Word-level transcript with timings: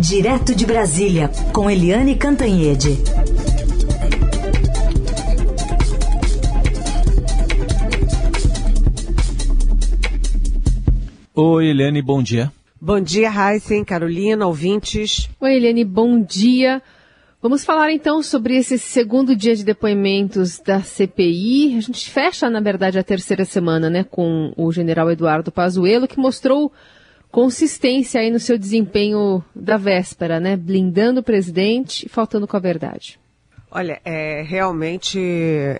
Direto 0.00 0.54
de 0.54 0.64
Brasília, 0.64 1.28
com 1.52 1.68
Eliane 1.68 2.14
Cantanhede. 2.14 2.90
Oi, 11.34 11.66
Eliane, 11.66 12.00
bom 12.00 12.22
dia. 12.22 12.52
Bom 12.80 13.00
dia, 13.00 13.28
Heisen, 13.28 13.84
Carolina, 13.84 14.46
ouvintes. 14.46 15.28
Oi, 15.40 15.56
Eliane, 15.56 15.84
bom 15.84 16.22
dia. 16.22 16.80
Vamos 17.42 17.64
falar 17.64 17.90
então 17.90 18.22
sobre 18.22 18.56
esse 18.56 18.78
segundo 18.78 19.34
dia 19.34 19.56
de 19.56 19.64
depoimentos 19.64 20.60
da 20.60 20.80
CPI. 20.80 21.76
A 21.76 21.80
gente 21.80 22.08
fecha, 22.08 22.48
na 22.48 22.60
verdade, 22.60 23.00
a 23.00 23.02
terceira 23.02 23.44
semana, 23.44 23.90
né, 23.90 24.04
com 24.04 24.52
o 24.56 24.70
general 24.70 25.10
Eduardo 25.10 25.50
Pazuello, 25.50 26.06
que 26.06 26.20
mostrou 26.20 26.72
consistência 27.30 28.20
aí 28.20 28.30
no 28.30 28.40
seu 28.40 28.58
desempenho 28.58 29.44
da 29.54 29.76
véspera, 29.76 30.40
né? 30.40 30.56
Blindando 30.56 31.20
o 31.20 31.22
presidente 31.22 32.06
e 32.06 32.08
faltando 32.08 32.46
com 32.46 32.56
a 32.56 32.60
verdade. 32.60 33.18
Olha, 33.70 34.00
é, 34.02 34.42
realmente 34.42 35.20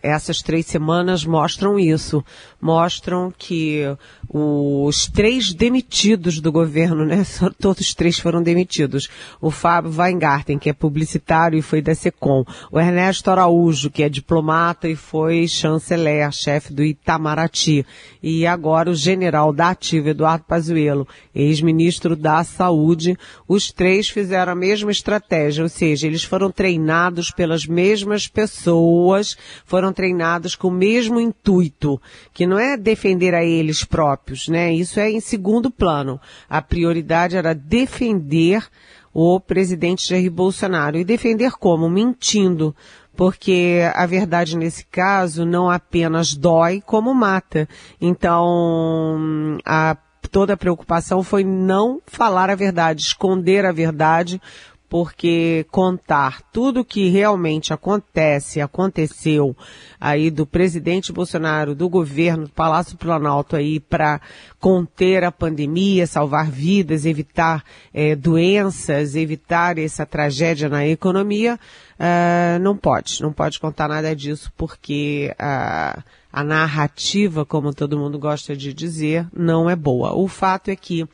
essas 0.03 0.43
três 0.43 0.67
semanas 0.67 1.25
mostram 1.25 1.79
isso. 1.79 2.23
Mostram 2.61 3.33
que 3.37 3.83
os 4.29 5.07
três 5.07 5.55
demitidos 5.55 6.39
do 6.39 6.53
governo, 6.53 7.07
né? 7.07 7.25
Todos 7.59 7.95
três 7.95 8.19
foram 8.19 8.43
demitidos. 8.43 9.09
O 9.41 9.51
Fábio 9.51 9.91
Weingarten, 9.97 10.59
que 10.59 10.69
é 10.69 10.75
publicitário 10.75 11.59
e 11.59 11.63
foi 11.63 11.81
da 11.81 11.95
SECOM. 11.95 12.45
O 12.71 12.79
Ernesto 12.79 13.31
Araújo, 13.31 13.91
que 13.91 14.03
é 14.03 14.09
diplomata 14.11 14.87
e 14.87 14.95
foi 14.95 15.49
chanceler, 15.49 16.31
chefe 16.31 16.75
do 16.75 16.85
Itamaraty. 16.85 17.87
E 18.23 18.47
agora 18.47 18.91
o 18.91 18.95
general 18.95 19.51
da 19.51 19.71
ativa, 19.71 20.11
Eduardo 20.11 20.45
Pazuello, 20.45 21.09
ex-ministro 21.35 22.15
da 22.15 22.45
Saúde. 22.45 23.17
Os 23.47 23.73
três 23.73 24.11
fizeram 24.11 24.53
a 24.53 24.57
mesma 24.57 24.91
estratégia, 24.91 25.63
ou 25.63 25.71
seja, 25.71 26.07
eles 26.07 26.25
foram 26.25 26.51
treinados 26.51 27.31
pelas 27.31 27.65
mesmas 27.79 28.27
pessoas, 28.27 29.37
foram 29.65 29.93
treinados 29.93 30.57
com 30.57 30.67
o 30.67 30.73
mesmo 30.73 31.21
intuito, 31.21 32.03
que 32.35 32.45
não 32.45 32.59
é 32.59 32.77
defender 32.77 33.35
a 33.35 33.45
eles 33.45 33.85
próprios, 33.85 34.49
né? 34.49 34.73
Isso 34.73 34.99
é 34.99 35.09
em 35.09 35.21
segundo 35.21 35.71
plano. 35.71 36.21
A 36.51 36.61
prioridade 36.61 37.37
era 37.37 37.55
defender 37.55 38.67
o 39.15 39.39
presidente 39.39 40.09
Jair 40.09 40.29
Bolsonaro. 40.29 40.99
E 40.99 41.05
defender 41.05 41.53
como? 41.53 41.89
Mentindo. 41.89 42.75
Porque 43.17 43.81
a 43.95 44.07
verdade 44.07 44.57
nesse 44.57 44.85
caso 44.85 45.47
não 45.47 45.71
apenas 45.71 46.35
dói, 46.35 46.83
como 46.85 47.15
mata. 47.15 47.69
Então, 48.01 49.59
a 49.65 49.97
toda 50.29 50.53
a 50.53 50.57
preocupação 50.57 51.23
foi 51.23 51.43
não 51.43 52.01
falar 52.07 52.51
a 52.51 52.55
verdade, 52.55 53.03
esconder 53.03 53.65
a 53.65 53.73
verdade, 53.73 54.41
porque 54.89 55.67
contar 55.71 56.41
tudo 56.51 56.85
que 56.85 57.09
realmente 57.11 57.73
acontece, 57.73 58.61
aconteceu 58.61 59.55
aí 60.01 60.31
do 60.31 60.47
presidente 60.47 61.13
Bolsonaro, 61.13 61.75
do 61.75 61.89
governo, 61.89 62.45
do 62.45 62.51
Palácio 62.51 62.97
Planalto 62.97 63.55
aí 63.55 63.79
para 63.79 64.21
conter 64.59 65.25
a 65.25 65.33
pandemia, 65.33 66.07
salvar 66.07 66.51
vidas, 66.51 67.05
evitar 67.05 67.63
é, 67.93 68.17
doenças, 68.17 69.15
evitar 69.15 69.79
essa 69.79 70.07
tragédia 70.07 70.69
na 70.69 70.87
economia, 70.87 71.59
uh, 71.99 72.59
não 72.61 72.77
pode, 72.77 73.21
não 73.23 73.33
pode 73.33 73.61
contar 73.61 73.89
nada 73.89 74.17
disso 74.17 74.51
porque 74.57 75.35
uh, 75.35 76.03
a 76.33 76.45
narrativa, 76.45 77.45
como 77.45 77.75
todo 77.75 77.99
mundo 77.99 78.19
gosta 78.19 78.57
de 78.57 78.73
dizer, 78.73 79.27
não 79.33 79.69
é 79.69 79.77
boa. 79.77 80.15
O 80.15 80.29
fato 80.29 80.69
é 80.71 80.77
que 80.77 81.07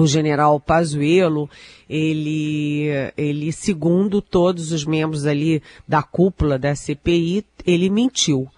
o 0.00 0.06
general 0.06 0.58
Pazuello, 0.60 1.48
ele, 1.88 2.88
ele, 3.16 3.52
segundo 3.52 4.20
todos 4.20 4.72
os 4.72 4.84
membros 4.84 5.26
ali 5.26 5.62
da 5.86 6.02
cúpula 6.02 6.58
da 6.58 6.74
CPI, 6.74 7.44
ele 7.64 7.88
mentiu. 7.88 8.48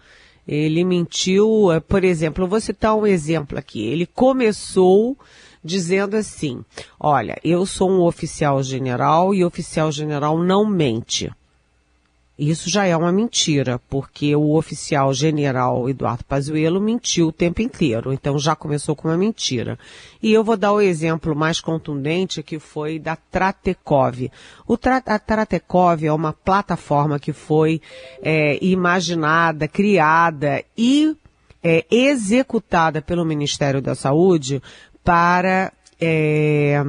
Ele 0.47 0.83
mentiu, 0.83 1.71
eh, 1.71 1.81
por 1.81 2.05
exemplo, 2.05 2.45
eu 2.45 2.49
vou 2.49 2.61
citar 2.61 2.97
um 2.97 3.07
exemplo 3.07 3.59
aqui. 3.59 3.87
Ele 3.87 4.07
começou 4.07 5.17
dizendo 5.63 6.17
assim, 6.17 6.65
olha, 6.99 7.39
eu 7.45 7.67
sou 7.67 7.91
um 7.91 8.01
oficial 8.01 8.63
general 8.63 9.35
e 9.35 9.45
oficial 9.45 9.93
general 9.93 10.43
não 10.43 10.65
mente. 10.65 11.31
Isso 12.39 12.71
já 12.71 12.87
é 12.87 12.97
uma 12.97 13.11
mentira, 13.11 13.81
porque 13.91 14.37
o 14.37 14.55
oficial 14.55 15.13
general 15.13 15.91
Eduardo 15.91 16.25
Pazuello 16.25 16.81
mentiu 16.81 17.29
o 17.29 17.33
tempo 17.33 17.61
inteiro. 17.61 18.13
Então 18.13 18.39
já 18.39 18.55
começou 18.55 18.95
com 18.95 19.09
uma 19.09 19.17
mentira. 19.17 19.77
E 20.23 20.33
eu 20.33 20.45
vou 20.45 20.57
dar 20.57 20.73
o 20.73 20.81
exemplo 20.81 21.35
mais 21.35 21.61
contundente 21.61 22.41
que 22.41 22.61
foi 22.61 23.01
da 23.01 23.17
Tratecov. 23.17 24.31
Tra 24.81 25.03
a 25.05 25.19
Tratecov 25.19 26.05
é 26.05 26.13
uma 26.13 26.33
plataforma 26.33 27.19
que 27.19 27.33
foi 27.33 27.83
é, 28.23 28.57
imaginada, 28.65 29.67
criada 29.67 30.63
e 30.77 31.17
é, 31.61 31.85
executada 31.91 33.03
pelo 33.03 33.25
Ministério 33.25 33.83
da 33.83 33.97
Saúde 33.97 34.63
para 35.03 35.73
é, 36.01 36.81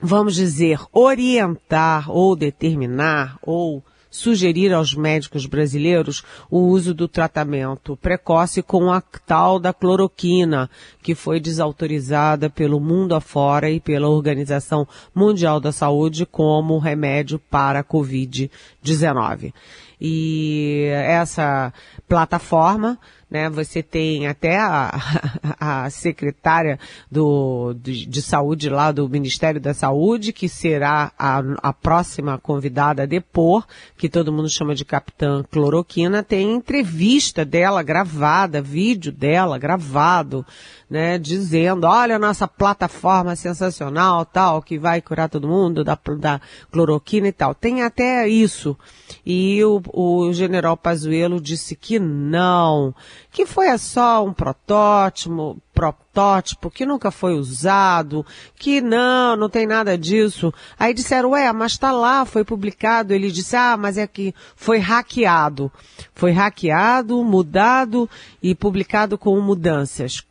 vamos 0.00 0.34
dizer, 0.34 0.80
orientar 0.92 2.10
ou 2.10 2.34
determinar 2.34 3.38
ou 3.42 3.82
sugerir 4.16 4.72
aos 4.72 4.94
médicos 4.94 5.46
brasileiros 5.46 6.22
o 6.50 6.58
uso 6.58 6.94
do 6.94 7.06
tratamento 7.06 7.96
precoce 7.96 8.62
com 8.62 8.90
a 8.90 9.00
tal 9.00 9.58
da 9.58 9.72
cloroquina, 9.72 10.68
que 11.02 11.14
foi 11.14 11.38
desautorizada 11.38 12.50
pelo 12.50 12.80
mundo 12.80 13.14
afora 13.14 13.70
e 13.70 13.78
pela 13.78 14.08
Organização 14.08 14.88
Mundial 15.14 15.60
da 15.60 15.70
Saúde 15.70 16.26
como 16.26 16.78
remédio 16.78 17.38
para 17.38 17.80
a 17.80 17.84
Covid-19. 17.84 19.52
E 20.00 20.88
essa 20.92 21.72
plataforma 22.08 22.98
né? 23.30 23.50
Você 23.50 23.82
tem 23.82 24.26
até 24.26 24.58
a, 24.58 24.94
a 25.58 25.90
secretária 25.90 26.78
do, 27.10 27.74
de, 27.74 28.06
de, 28.06 28.22
saúde 28.22 28.68
lá 28.70 28.92
do 28.92 29.08
Ministério 29.08 29.60
da 29.60 29.74
Saúde, 29.74 30.32
que 30.32 30.48
será 30.48 31.12
a, 31.18 31.42
a 31.62 31.72
próxima 31.72 32.38
convidada 32.38 33.02
a 33.02 33.06
depor, 33.06 33.66
que 33.96 34.08
todo 34.08 34.32
mundo 34.32 34.48
chama 34.48 34.74
de 34.74 34.84
Capitã 34.84 35.44
Cloroquina, 35.50 36.22
tem 36.22 36.52
entrevista 36.52 37.44
dela 37.44 37.82
gravada, 37.82 38.62
vídeo 38.62 39.10
dela 39.10 39.58
gravado, 39.58 40.46
né, 40.88 41.18
dizendo, 41.18 41.84
olha 41.86 42.14
a 42.14 42.18
nossa 42.18 42.46
plataforma 42.46 43.34
sensacional, 43.34 44.24
tal, 44.24 44.62
que 44.62 44.78
vai 44.78 45.00
curar 45.02 45.28
todo 45.28 45.48
mundo, 45.48 45.82
da, 45.82 45.98
da 46.18 46.40
cloroquina 46.70 47.26
e 47.26 47.32
tal. 47.32 47.54
Tem 47.54 47.82
até 47.82 48.28
isso. 48.28 48.76
E 49.24 49.62
o, 49.64 49.82
o 49.92 50.32
general 50.32 50.76
Pazuello 50.76 51.40
disse 51.40 51.74
que 51.74 51.98
não, 51.98 52.94
que 53.36 53.44
foi 53.44 53.76
só 53.76 54.24
um 54.24 54.32
protótipo, 54.32 55.60
protótipo 55.74 56.70
que 56.70 56.86
nunca 56.86 57.10
foi 57.10 57.34
usado, 57.34 58.24
que 58.58 58.80
não, 58.80 59.36
não 59.36 59.50
tem 59.50 59.66
nada 59.66 59.98
disso. 59.98 60.54
Aí 60.78 60.94
disseram, 60.94 61.32
ué, 61.32 61.52
mas 61.52 61.76
tá 61.76 61.92
lá, 61.92 62.24
foi 62.24 62.44
publicado. 62.44 63.12
Ele 63.12 63.30
disse, 63.30 63.54
ah, 63.54 63.76
mas 63.76 63.98
é 63.98 64.06
que 64.06 64.34
foi 64.56 64.78
hackeado. 64.78 65.70
Foi 66.14 66.32
hackeado, 66.32 67.22
mudado 67.22 68.08
e 68.42 68.54
publicado 68.54 69.18
com 69.18 69.38
mudanças, 69.38 70.26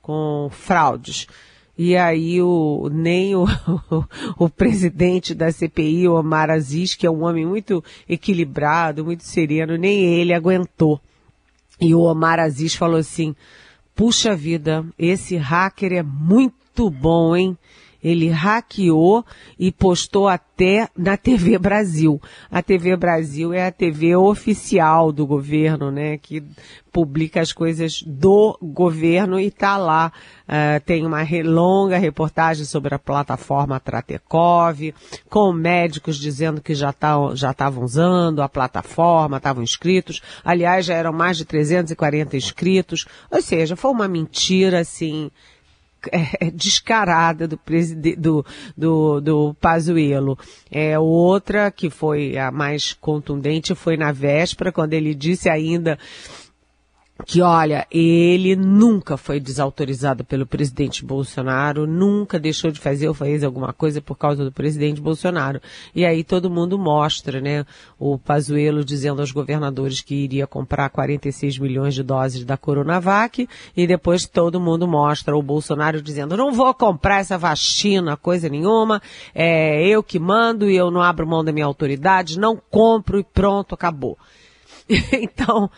com 0.00 0.48
fraudes. 0.50 1.26
E 1.76 1.94
aí 1.94 2.40
o, 2.40 2.88
nem 2.90 3.36
o, 3.36 3.44
o, 4.38 4.48
presidente 4.48 5.34
da 5.34 5.52
CPI, 5.52 6.08
Omar 6.08 6.48
Aziz, 6.48 6.94
que 6.94 7.06
é 7.06 7.10
um 7.10 7.22
homem 7.22 7.44
muito 7.44 7.84
equilibrado, 8.08 9.04
muito 9.04 9.24
sereno, 9.24 9.76
nem 9.76 10.02
ele 10.02 10.32
aguentou. 10.32 10.98
E 11.80 11.94
o 11.94 12.00
Omar 12.00 12.38
Aziz 12.38 12.74
falou 12.74 12.98
assim, 12.98 13.34
puxa 13.94 14.34
vida, 14.34 14.84
esse 14.98 15.36
hacker 15.36 15.92
é 15.92 16.02
muito 16.02 16.90
bom, 16.90 17.36
hein? 17.36 17.56
Ele 18.06 18.28
hackeou 18.28 19.26
e 19.58 19.72
postou 19.72 20.28
até 20.28 20.88
na 20.96 21.16
TV 21.16 21.58
Brasil. 21.58 22.22
A 22.48 22.62
TV 22.62 22.96
Brasil 22.96 23.52
é 23.52 23.66
a 23.66 23.72
TV 23.72 24.14
oficial 24.14 25.10
do 25.10 25.26
governo, 25.26 25.90
né? 25.90 26.16
Que 26.16 26.40
publica 26.92 27.40
as 27.40 27.52
coisas 27.52 28.02
do 28.06 28.56
governo 28.62 29.40
e 29.40 29.50
tá 29.50 29.76
lá. 29.76 30.12
Uh, 30.44 30.80
tem 30.86 31.04
uma 31.04 31.26
longa 31.44 31.98
reportagem 31.98 32.64
sobre 32.64 32.94
a 32.94 32.98
plataforma 32.98 33.80
Tratecov, 33.80 34.94
com 35.28 35.52
médicos 35.52 36.16
dizendo 36.16 36.60
que 36.60 36.76
já 36.76 36.92
tá, 36.92 37.16
já 37.34 37.50
estavam 37.50 37.82
usando 37.82 38.40
a 38.40 38.48
plataforma, 38.48 39.38
estavam 39.38 39.64
inscritos. 39.64 40.22
Aliás, 40.44 40.86
já 40.86 40.94
eram 40.94 41.12
mais 41.12 41.36
de 41.36 41.44
340 41.44 42.36
inscritos. 42.36 43.04
Ou 43.32 43.42
seja, 43.42 43.74
foi 43.74 43.90
uma 43.90 44.06
mentira, 44.06 44.78
assim, 44.78 45.28
é, 46.12 46.50
descarada 46.50 47.46
do, 47.46 47.58
do, 48.16 48.46
do, 48.76 49.20
do 49.20 49.54
Pazuello. 49.60 50.38
É, 50.70 50.98
outra, 50.98 51.70
que 51.70 51.90
foi 51.90 52.36
a 52.36 52.50
mais 52.50 52.92
contundente, 52.92 53.74
foi 53.74 53.96
na 53.96 54.12
véspera, 54.12 54.72
quando 54.72 54.94
ele 54.94 55.14
disse 55.14 55.48
ainda 55.48 55.98
que 57.24 57.40
olha, 57.40 57.86
ele 57.90 58.54
nunca 58.54 59.16
foi 59.16 59.40
desautorizado 59.40 60.22
pelo 60.22 60.46
presidente 60.46 61.04
Bolsonaro, 61.04 61.86
nunca 61.86 62.38
deixou 62.38 62.70
de 62.70 62.78
fazer 62.78 63.08
ou 63.08 63.14
fez 63.14 63.42
alguma 63.42 63.72
coisa 63.72 64.02
por 64.02 64.16
causa 64.16 64.44
do 64.44 64.52
presidente 64.52 65.00
Bolsonaro. 65.00 65.60
E 65.94 66.04
aí 66.04 66.22
todo 66.22 66.50
mundo 66.50 66.78
mostra, 66.78 67.40
né, 67.40 67.64
o 67.98 68.18
Pazuello 68.18 68.84
dizendo 68.84 69.20
aos 69.20 69.32
governadores 69.32 70.00
que 70.02 70.14
iria 70.14 70.46
comprar 70.46 70.90
46 70.90 71.58
milhões 71.58 71.94
de 71.94 72.02
doses 72.02 72.44
da 72.44 72.56
Coronavac 72.56 73.48
e 73.76 73.86
depois 73.86 74.26
todo 74.26 74.60
mundo 74.60 74.86
mostra 74.86 75.36
o 75.36 75.42
Bolsonaro 75.42 76.02
dizendo 76.02 76.36
não 76.36 76.52
vou 76.52 76.74
comprar 76.74 77.20
essa 77.20 77.38
vacina, 77.38 78.16
coisa 78.16 78.48
nenhuma, 78.48 79.00
é 79.34 79.86
eu 79.88 80.02
que 80.02 80.18
mando 80.18 80.70
e 80.70 80.76
eu 80.76 80.90
não 80.90 81.00
abro 81.00 81.26
mão 81.26 81.42
da 81.42 81.52
minha 81.52 81.66
autoridade, 81.66 82.38
não 82.38 82.60
compro 82.70 83.18
e 83.18 83.24
pronto, 83.24 83.74
acabou. 83.74 84.18
então, 85.12 85.68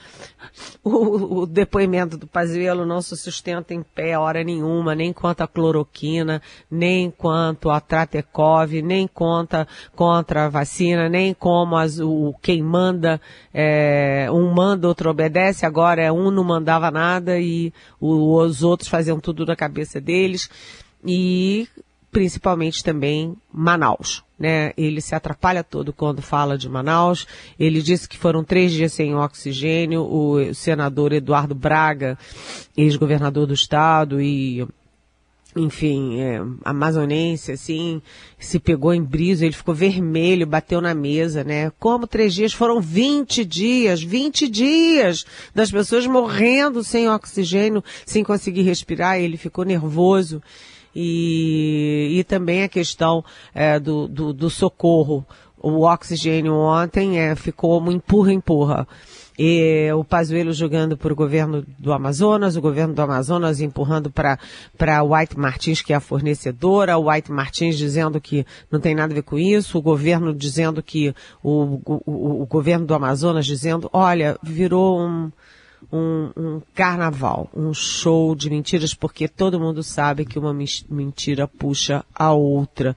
o, 0.84 1.40
o, 1.40 1.46
depoimento 1.46 2.18
do 2.18 2.26
Pazuello 2.26 2.84
não 2.84 3.00
se 3.00 3.16
sustenta 3.16 3.72
em 3.72 3.82
pé 3.82 4.18
hora 4.18 4.44
nenhuma, 4.44 4.94
nem 4.94 5.14
quanto 5.14 5.40
a 5.40 5.48
cloroquina, 5.48 6.42
nem 6.70 7.10
quanto 7.10 7.70
a 7.70 7.80
Tratecov, 7.80 8.82
nem 8.82 9.08
conta 9.08 9.66
contra 9.96 10.44
a 10.44 10.48
vacina, 10.50 11.08
nem 11.08 11.32
como 11.32 11.74
as, 11.74 11.98
o, 11.98 12.34
quem 12.42 12.62
manda, 12.62 13.18
é, 13.52 14.28
um 14.30 14.52
manda, 14.52 14.86
outro 14.86 15.08
obedece, 15.08 15.64
agora 15.64 16.02
é 16.02 16.12
um 16.12 16.30
não 16.30 16.44
mandava 16.44 16.90
nada 16.90 17.40
e 17.40 17.72
o, 17.98 18.36
os 18.36 18.62
outros 18.62 18.90
faziam 18.90 19.18
tudo 19.18 19.46
na 19.46 19.56
cabeça 19.56 19.98
deles. 19.98 20.50
E 21.02 21.66
principalmente 22.10 22.82
também 22.82 23.36
Manaus. 23.52 24.24
Né? 24.38 24.72
Ele 24.76 25.00
se 25.00 25.14
atrapalha 25.14 25.64
todo 25.64 25.92
quando 25.92 26.22
fala 26.22 26.56
de 26.56 26.68
Manaus. 26.68 27.26
Ele 27.58 27.82
disse 27.82 28.08
que 28.08 28.16
foram 28.16 28.44
três 28.44 28.72
dias 28.72 28.92
sem 28.92 29.14
oxigênio. 29.14 30.02
O 30.02 30.54
senador 30.54 31.12
Eduardo 31.12 31.54
Braga, 31.54 32.16
ex-governador 32.76 33.46
do 33.46 33.54
estado 33.54 34.20
e 34.20 34.66
enfim, 35.56 36.20
é, 36.20 36.40
amazonense, 36.64 37.50
assim, 37.50 38.00
se 38.38 38.60
pegou 38.60 38.94
em 38.94 39.02
brisa, 39.02 39.44
ele 39.44 39.54
ficou 39.54 39.74
vermelho, 39.74 40.46
bateu 40.46 40.80
na 40.80 40.94
mesa, 40.94 41.42
né? 41.42 41.72
Como 41.80 42.06
três 42.06 42.34
dias? 42.34 42.52
Foram 42.52 42.80
20 42.80 43.44
dias, 43.44 44.00
20 44.00 44.46
dias 44.46 45.26
das 45.52 45.70
pessoas 45.70 46.06
morrendo 46.06 46.84
sem 46.84 47.08
oxigênio, 47.08 47.82
sem 48.06 48.22
conseguir 48.22 48.62
respirar, 48.62 49.18
ele 49.18 49.36
ficou 49.36 49.64
nervoso 49.64 50.40
e, 50.94 52.16
e 52.18 52.24
também 52.24 52.62
a 52.62 52.68
questão 52.68 53.24
é, 53.54 53.78
do, 53.78 54.08
do, 54.08 54.32
do, 54.32 54.50
socorro. 54.50 55.24
O 55.60 55.82
oxigênio 55.82 56.54
ontem 56.54 57.18
é, 57.18 57.34
ficou 57.34 57.82
um 57.82 57.90
empurra-empurra. 57.90 58.86
E 59.38 59.88
o 59.92 60.02
Pazuello 60.02 60.52
jogando 60.52 60.96
para 60.96 61.12
o 61.12 61.16
governo 61.16 61.64
do 61.78 61.92
Amazonas, 61.92 62.56
o 62.56 62.60
governo 62.60 62.92
do 62.92 63.00
Amazonas 63.00 63.60
empurrando 63.60 64.10
para 64.10 65.02
White 65.04 65.38
Martins, 65.38 65.80
que 65.80 65.92
é 65.92 65.96
a 65.96 66.00
fornecedora, 66.00 66.98
o 66.98 67.08
White 67.08 67.30
Martins 67.30 67.78
dizendo 67.78 68.20
que 68.20 68.44
não 68.68 68.80
tem 68.80 68.96
nada 68.96 69.12
a 69.12 69.14
ver 69.14 69.22
com 69.22 69.38
isso, 69.38 69.78
o 69.78 69.82
governo 69.82 70.34
dizendo 70.34 70.82
que 70.82 71.14
o, 71.40 71.80
o, 71.84 72.42
o 72.42 72.46
governo 72.46 72.84
do 72.84 72.94
Amazonas 72.94 73.46
dizendo, 73.46 73.88
olha, 73.92 74.36
virou 74.42 75.00
um, 75.00 75.30
um, 75.92 76.30
um, 76.36 76.62
carnaval, 76.74 77.48
um 77.54 77.72
show 77.72 78.34
de 78.34 78.50
mentiras, 78.50 78.94
porque 78.94 79.28
todo 79.28 79.60
mundo 79.60 79.82
sabe 79.82 80.24
que 80.24 80.38
uma 80.38 80.54
mentira 80.88 81.46
puxa 81.46 82.04
a 82.14 82.32
outra. 82.32 82.96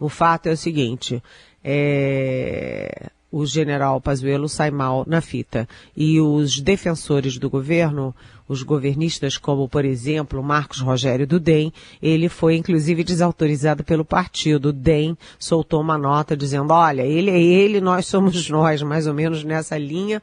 O 0.00 0.08
fato 0.08 0.48
é 0.48 0.52
o 0.52 0.56
seguinte, 0.56 1.22
é, 1.62 3.10
o 3.30 3.46
general 3.46 4.00
Pazuello 4.00 4.48
sai 4.48 4.70
mal 4.70 5.04
na 5.06 5.20
fita 5.22 5.66
e 5.96 6.20
os 6.20 6.60
defensores 6.60 7.38
do 7.38 7.48
governo, 7.48 8.14
os 8.46 8.62
governistas, 8.62 9.38
como 9.38 9.68
por 9.68 9.84
exemplo 9.84 10.42
Marcos 10.42 10.80
Rogério 10.80 11.26
do 11.26 11.40
DEM, 11.40 11.72
ele 12.02 12.28
foi 12.28 12.56
inclusive 12.56 13.02
desautorizado 13.02 13.82
pelo 13.82 14.04
partido. 14.04 14.68
O 14.68 14.72
DEM 14.72 15.16
soltou 15.38 15.80
uma 15.80 15.96
nota 15.96 16.36
dizendo, 16.36 16.74
olha, 16.74 17.02
ele 17.02 17.30
é 17.30 17.40
ele, 17.40 17.80
nós 17.80 18.06
somos 18.06 18.50
nós, 18.50 18.82
mais 18.82 19.06
ou 19.06 19.14
menos 19.14 19.44
nessa 19.44 19.78
linha 19.78 20.20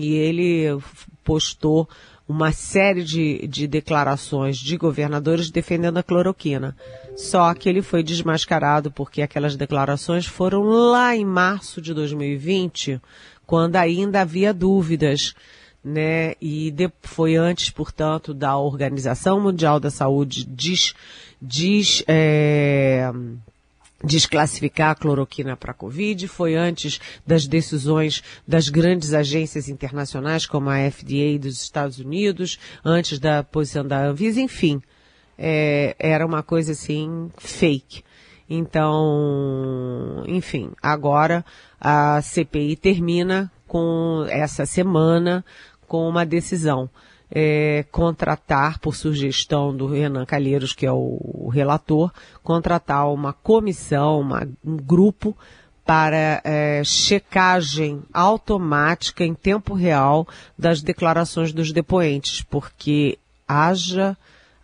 e 0.00 0.14
ele 0.14 0.80
postou 1.22 1.88
uma 2.26 2.52
série 2.52 3.02
de, 3.02 3.46
de 3.48 3.66
declarações 3.66 4.56
de 4.56 4.76
governadores 4.76 5.50
defendendo 5.50 5.98
a 5.98 6.02
cloroquina. 6.02 6.76
Só 7.16 7.52
que 7.54 7.68
ele 7.68 7.82
foi 7.82 8.04
desmascarado 8.04 8.90
porque 8.90 9.20
aquelas 9.20 9.56
declarações 9.56 10.26
foram 10.26 10.62
lá 10.62 11.14
em 11.16 11.24
março 11.24 11.82
de 11.82 11.92
2020, 11.92 13.00
quando 13.44 13.74
ainda 13.74 14.20
havia 14.20 14.54
dúvidas, 14.54 15.34
né? 15.82 16.34
E 16.40 16.70
de, 16.70 16.88
foi 17.02 17.34
antes, 17.34 17.70
portanto, 17.70 18.32
da 18.32 18.56
Organização 18.56 19.40
Mundial 19.40 19.80
da 19.80 19.90
Saúde 19.90 20.44
diz, 20.44 20.94
diz 21.42 22.04
é, 22.06 23.10
desclassificar 24.02 24.90
a 24.90 24.94
cloroquina 24.94 25.56
para 25.56 25.72
a 25.72 25.74
Covid, 25.74 26.26
foi 26.28 26.54
antes 26.54 27.00
das 27.26 27.46
decisões 27.46 28.22
das 28.46 28.68
grandes 28.68 29.12
agências 29.12 29.68
internacionais 29.68 30.46
como 30.46 30.70
a 30.70 30.90
FDA 30.90 31.38
dos 31.38 31.62
Estados 31.62 31.98
Unidos, 31.98 32.58
antes 32.84 33.18
da 33.18 33.42
posição 33.42 33.86
da 33.86 34.06
Anvisa, 34.06 34.40
enfim, 34.40 34.80
é, 35.38 35.94
era 35.98 36.26
uma 36.26 36.42
coisa 36.42 36.72
assim 36.72 37.30
fake. 37.38 38.02
Então, 38.48 40.24
enfim, 40.26 40.72
agora 40.82 41.44
a 41.80 42.20
CPI 42.20 42.76
termina 42.76 43.50
com 43.66 44.26
essa 44.28 44.66
semana 44.66 45.44
com 45.86 46.08
uma 46.08 46.26
decisão 46.26 46.90
é, 47.30 47.84
contratar, 47.90 48.78
por 48.78 48.96
sugestão 48.96 49.74
do 49.74 49.86
Renan 49.86 50.24
Calheiros, 50.24 50.72
que 50.72 50.84
é 50.84 50.92
o, 50.92 51.48
relator, 51.52 52.12
contratar 52.42 53.12
uma 53.12 53.32
comissão, 53.32 54.20
uma, 54.20 54.48
um 54.64 54.76
grupo 54.76 55.36
para 55.84 56.40
é, 56.44 56.82
checagem 56.84 58.02
automática 58.12 59.24
em 59.24 59.34
tempo 59.34 59.74
real 59.74 60.26
das 60.58 60.82
declarações 60.82 61.52
dos 61.52 61.72
depoentes, 61.72 62.42
porque 62.42 63.18
haja 63.46 64.16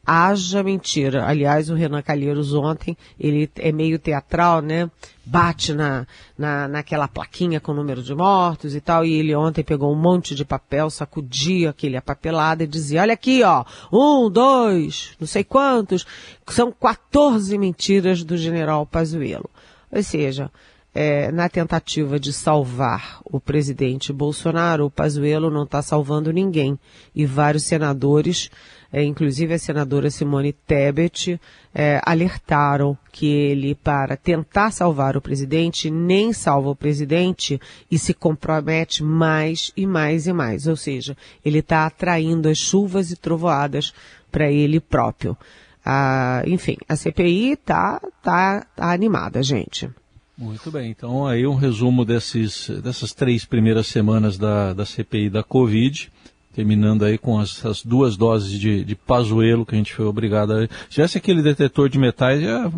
haja 0.06 0.62
mentira. 0.62 1.26
Aliás, 1.26 1.68
o 1.68 1.74
Renan 1.74 2.00
Calheiros 2.00 2.54
ontem, 2.54 2.96
ele 3.18 3.50
é 3.56 3.72
meio 3.72 3.98
teatral, 3.98 4.62
né? 4.62 4.88
Bate 5.24 5.72
na, 5.72 6.06
na, 6.38 6.68
naquela 6.68 7.08
plaquinha 7.08 7.58
com 7.58 7.72
o 7.72 7.74
número 7.74 8.00
de 8.02 8.14
mortos 8.14 8.76
e 8.76 8.80
tal, 8.80 9.04
e 9.04 9.12
ele 9.12 9.34
ontem 9.34 9.64
pegou 9.64 9.92
um 9.92 10.00
monte 10.00 10.36
de 10.36 10.44
papel, 10.44 10.88
sacudia 10.88 11.70
aquele 11.70 11.96
apapelado 11.96 12.62
e 12.62 12.66
dizia, 12.66 13.02
olha 13.02 13.14
aqui, 13.14 13.42
ó, 13.42 13.64
um, 13.92 14.30
dois, 14.30 15.16
não 15.18 15.26
sei 15.26 15.42
quantos, 15.42 16.06
são 16.46 16.70
14 16.70 17.58
mentiras 17.58 18.22
do 18.22 18.36
general 18.36 18.86
Pazuello. 18.86 19.50
Ou 19.90 20.02
seja, 20.02 20.50
é, 20.98 21.30
na 21.30 21.46
tentativa 21.46 22.18
de 22.18 22.32
salvar 22.32 23.20
o 23.22 23.38
presidente 23.38 24.14
Bolsonaro, 24.14 24.86
o 24.86 24.90
Pazuello 24.90 25.50
não 25.50 25.64
está 25.64 25.82
salvando 25.82 26.32
ninguém. 26.32 26.78
E 27.14 27.26
vários 27.26 27.64
senadores 27.64 28.50
é, 28.96 29.04
inclusive 29.04 29.52
a 29.52 29.58
senadora 29.58 30.08
Simone 30.08 30.54
Tebet, 30.54 31.38
é, 31.74 32.00
alertaram 32.02 32.96
que 33.12 33.26
ele, 33.26 33.74
para 33.74 34.16
tentar 34.16 34.70
salvar 34.70 35.18
o 35.18 35.20
presidente, 35.20 35.90
nem 35.90 36.32
salva 36.32 36.70
o 36.70 36.74
presidente 36.74 37.60
e 37.90 37.98
se 37.98 38.14
compromete 38.14 39.04
mais 39.04 39.70
e 39.76 39.86
mais 39.86 40.26
e 40.26 40.32
mais. 40.32 40.66
Ou 40.66 40.76
seja, 40.76 41.14
ele 41.44 41.58
está 41.58 41.84
atraindo 41.84 42.48
as 42.48 42.56
chuvas 42.56 43.10
e 43.10 43.16
trovoadas 43.16 43.92
para 44.32 44.50
ele 44.50 44.80
próprio. 44.80 45.36
Ah, 45.84 46.42
enfim, 46.46 46.78
a 46.88 46.96
CPI 46.96 47.52
está 47.52 48.00
tá, 48.22 48.66
tá 48.74 48.90
animada, 48.90 49.42
gente. 49.42 49.90
Muito 50.38 50.70
bem, 50.70 50.90
então 50.90 51.26
aí 51.26 51.46
um 51.46 51.54
resumo 51.54 52.02
desses, 52.02 52.70
dessas 52.82 53.12
três 53.12 53.44
primeiras 53.44 53.88
semanas 53.88 54.38
da, 54.38 54.72
da 54.72 54.86
CPI 54.86 55.28
da 55.28 55.42
Covid 55.42 56.10
terminando 56.56 57.04
aí 57.04 57.18
com 57.18 57.38
as, 57.38 57.64
as, 57.66 57.84
duas 57.84 58.16
doses 58.16 58.58
de, 58.58 58.82
de 58.82 58.94
pazuelo 58.94 59.66
que 59.66 59.74
a 59.74 59.78
gente 59.78 59.92
foi 59.92 60.06
obrigado 60.06 60.54
a... 60.54 60.62
Se 60.62 60.68
tivesse 60.88 61.18
aquele 61.18 61.42
detetor 61.42 61.90
de 61.90 61.98
metais, 61.98 62.40
ia 62.40 62.72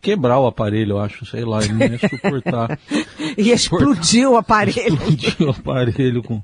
quebrar 0.00 0.38
o 0.38 0.46
aparelho, 0.46 0.92
eu 0.92 1.00
acho, 1.00 1.26
sei 1.26 1.44
lá, 1.44 1.58
ele 1.64 1.72
não 1.72 1.86
ia 1.86 1.98
suportar. 1.98 2.78
ia 3.36 3.52
explodir 3.52 4.30
o 4.30 4.36
aparelho. 4.36 4.78
Explodir 4.94 5.42
o 5.42 5.50
aparelho 5.50 6.22
com, 6.22 6.40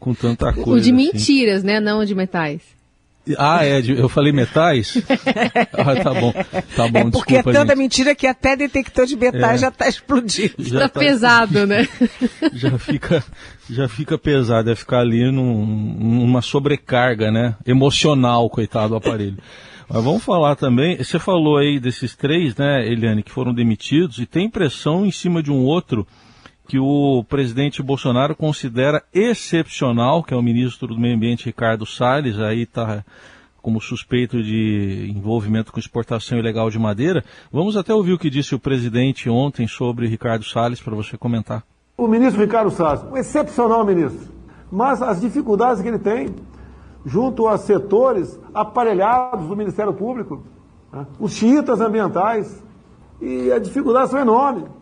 com 0.00 0.14
tanta 0.14 0.54
coisa. 0.54 0.70
O 0.70 0.80
de 0.80 0.90
assim. 0.90 0.92
mentiras, 0.92 1.62
né? 1.62 1.78
Não 1.78 2.02
de 2.02 2.14
metais. 2.14 2.62
Ah, 3.38 3.64
é, 3.64 3.80
eu 3.80 4.08
falei 4.08 4.32
metais? 4.32 4.96
ah, 5.72 5.96
tá 6.02 6.12
bom, 6.12 6.32
tá 6.76 6.88
bom, 6.88 6.98
É 6.98 7.10
porque 7.10 7.34
desculpa, 7.34 7.50
é 7.50 7.52
tanta 7.52 7.72
gente. 7.72 7.78
mentira 7.78 8.14
que 8.16 8.26
até 8.26 8.56
detector 8.56 9.06
de 9.06 9.16
metais 9.16 9.54
é. 9.54 9.58
já 9.58 9.68
está 9.68 9.88
explodindo. 9.88 10.54
Já 10.58 10.80
tá, 10.80 10.88
tá 10.88 11.00
pesado, 11.00 11.66
né? 11.66 11.88
já 12.52 12.76
fica, 12.78 13.24
já 13.70 13.88
fica 13.88 14.18
pesado, 14.18 14.70
é 14.70 14.74
ficar 14.74 15.00
ali 15.00 15.30
num, 15.30 15.64
numa 15.64 16.42
sobrecarga, 16.42 17.30
né? 17.30 17.54
Emocional, 17.64 18.50
coitado 18.50 18.90
do 18.90 18.96
aparelho. 18.96 19.38
Mas 19.88 20.02
vamos 20.02 20.24
falar 20.24 20.56
também, 20.56 20.96
você 20.96 21.18
falou 21.18 21.58
aí 21.58 21.78
desses 21.78 22.16
três, 22.16 22.56
né, 22.56 22.88
Eliane, 22.88 23.22
que 23.22 23.30
foram 23.30 23.52
demitidos, 23.52 24.18
e 24.18 24.26
tem 24.26 24.48
pressão 24.48 25.04
em 25.04 25.10
cima 25.10 25.42
de 25.42 25.50
um 25.50 25.64
outro 25.64 26.06
que 26.72 26.78
o 26.78 27.22
presidente 27.28 27.82
Bolsonaro 27.82 28.34
considera 28.34 29.04
excepcional, 29.12 30.24
que 30.24 30.32
é 30.32 30.36
o 30.38 30.40
ministro 30.40 30.88
do 30.88 30.98
Meio 30.98 31.14
Ambiente 31.14 31.44
Ricardo 31.44 31.84
Salles, 31.84 32.38
aí 32.38 32.62
está 32.62 33.04
como 33.60 33.78
suspeito 33.78 34.42
de 34.42 35.12
envolvimento 35.14 35.70
com 35.70 35.78
exportação 35.78 36.38
ilegal 36.38 36.70
de 36.70 36.78
madeira. 36.78 37.22
Vamos 37.52 37.76
até 37.76 37.92
ouvir 37.92 38.14
o 38.14 38.18
que 38.18 38.30
disse 38.30 38.54
o 38.54 38.58
presidente 38.58 39.28
ontem 39.28 39.68
sobre 39.68 40.06
Ricardo 40.06 40.46
Salles 40.46 40.80
para 40.80 40.94
você 40.94 41.18
comentar. 41.18 41.62
O 41.94 42.08
ministro 42.08 42.40
Ricardo 42.40 42.70
Salles, 42.70 43.02
um 43.02 43.18
excepcional 43.18 43.84
ministro, 43.84 44.32
mas 44.70 45.02
as 45.02 45.20
dificuldades 45.20 45.82
que 45.82 45.88
ele 45.88 45.98
tem 45.98 46.34
junto 47.04 47.48
a 47.48 47.58
setores 47.58 48.40
aparelhados 48.54 49.46
do 49.46 49.54
Ministério 49.54 49.92
Público, 49.92 50.42
né? 50.90 51.06
os 51.20 51.34
xiitas 51.34 51.82
ambientais, 51.82 52.64
e 53.20 53.52
as 53.52 53.60
dificuldades 53.60 54.10
são 54.10 54.18
enormes. 54.18 54.80